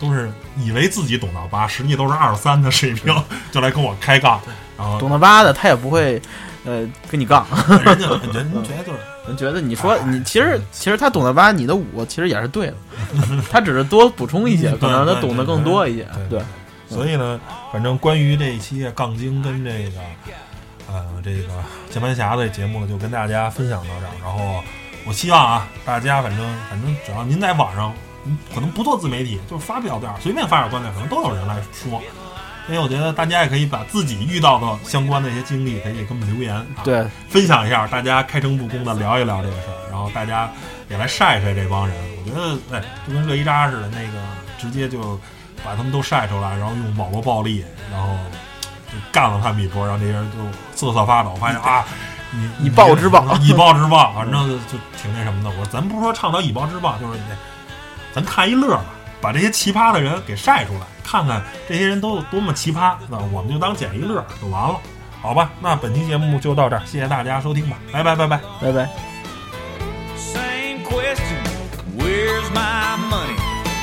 [0.00, 3.14] 都是以为自己懂到八，实际都是二三的水平，
[3.52, 4.40] 就来跟我开杠，
[4.76, 6.20] 然后懂到八的他也不会，
[6.64, 7.46] 呃，跟你杠。
[7.84, 12.74] 人家人家觉得就是人觉得你说你其实其实他懂得八，你的五其实也是对的，
[13.50, 16.06] 他只是多补充一些，可能他懂得更多一些。
[16.28, 16.40] 对，
[16.88, 17.40] 所以呢，
[17.72, 20.00] 反正关于这一期杠精跟这个
[20.88, 21.48] 呃这个
[21.90, 24.12] 键盘侠的节目呢，就跟大家分享到这儿。
[24.22, 24.62] 然后
[25.06, 27.94] 我希望啊，大家反正反正只要您在网上，
[28.26, 32.02] 嗯可能不做自媒体，就是发表点儿随便发点观点，可能都有人来说。
[32.70, 40.48] 所以我觉得大家也可以把自己遇到的相关的一些经历，可以给我们留言，啊，对，分享一下，大家开诚布公的聊一聊这个事儿，然后大家
[40.88, 41.96] 也来晒晒这帮人。
[42.16, 44.22] 我觉得，哎，就跟热依扎似的，那个
[44.56, 45.18] 直接就
[45.64, 48.16] 把他们都晒出来，然后用网络暴力，然后
[48.86, 50.38] 就干了他们一波，让这些人就
[50.76, 51.84] 瑟瑟发抖，发现啊，
[52.60, 55.50] 以以暴制暴以暴制暴，反正就挺那什么的。
[55.50, 57.24] 我说，咱不是说倡导以暴制暴，就是得
[58.14, 58.84] 咱看一乐吧，
[59.20, 64.80] 把这些奇葩的人给晒出来，看看这些人都有多么奇葩，那我们就当捡一乐就完了。
[65.22, 68.40] 好吧，那本期节目就到这儿，谢谢大家收听吧，拜拜拜拜。
[68.60, 68.88] 拜拜。
[70.16, 71.44] Same question,
[71.98, 73.36] where's my money?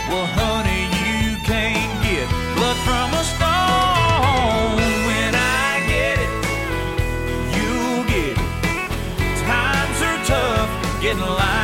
[0.09, 4.81] Well, honey, you can't get blood from a stone.
[5.05, 6.31] When I get it,
[7.53, 8.39] you'll get it.
[9.45, 10.69] Times are tough,
[11.01, 11.56] getting line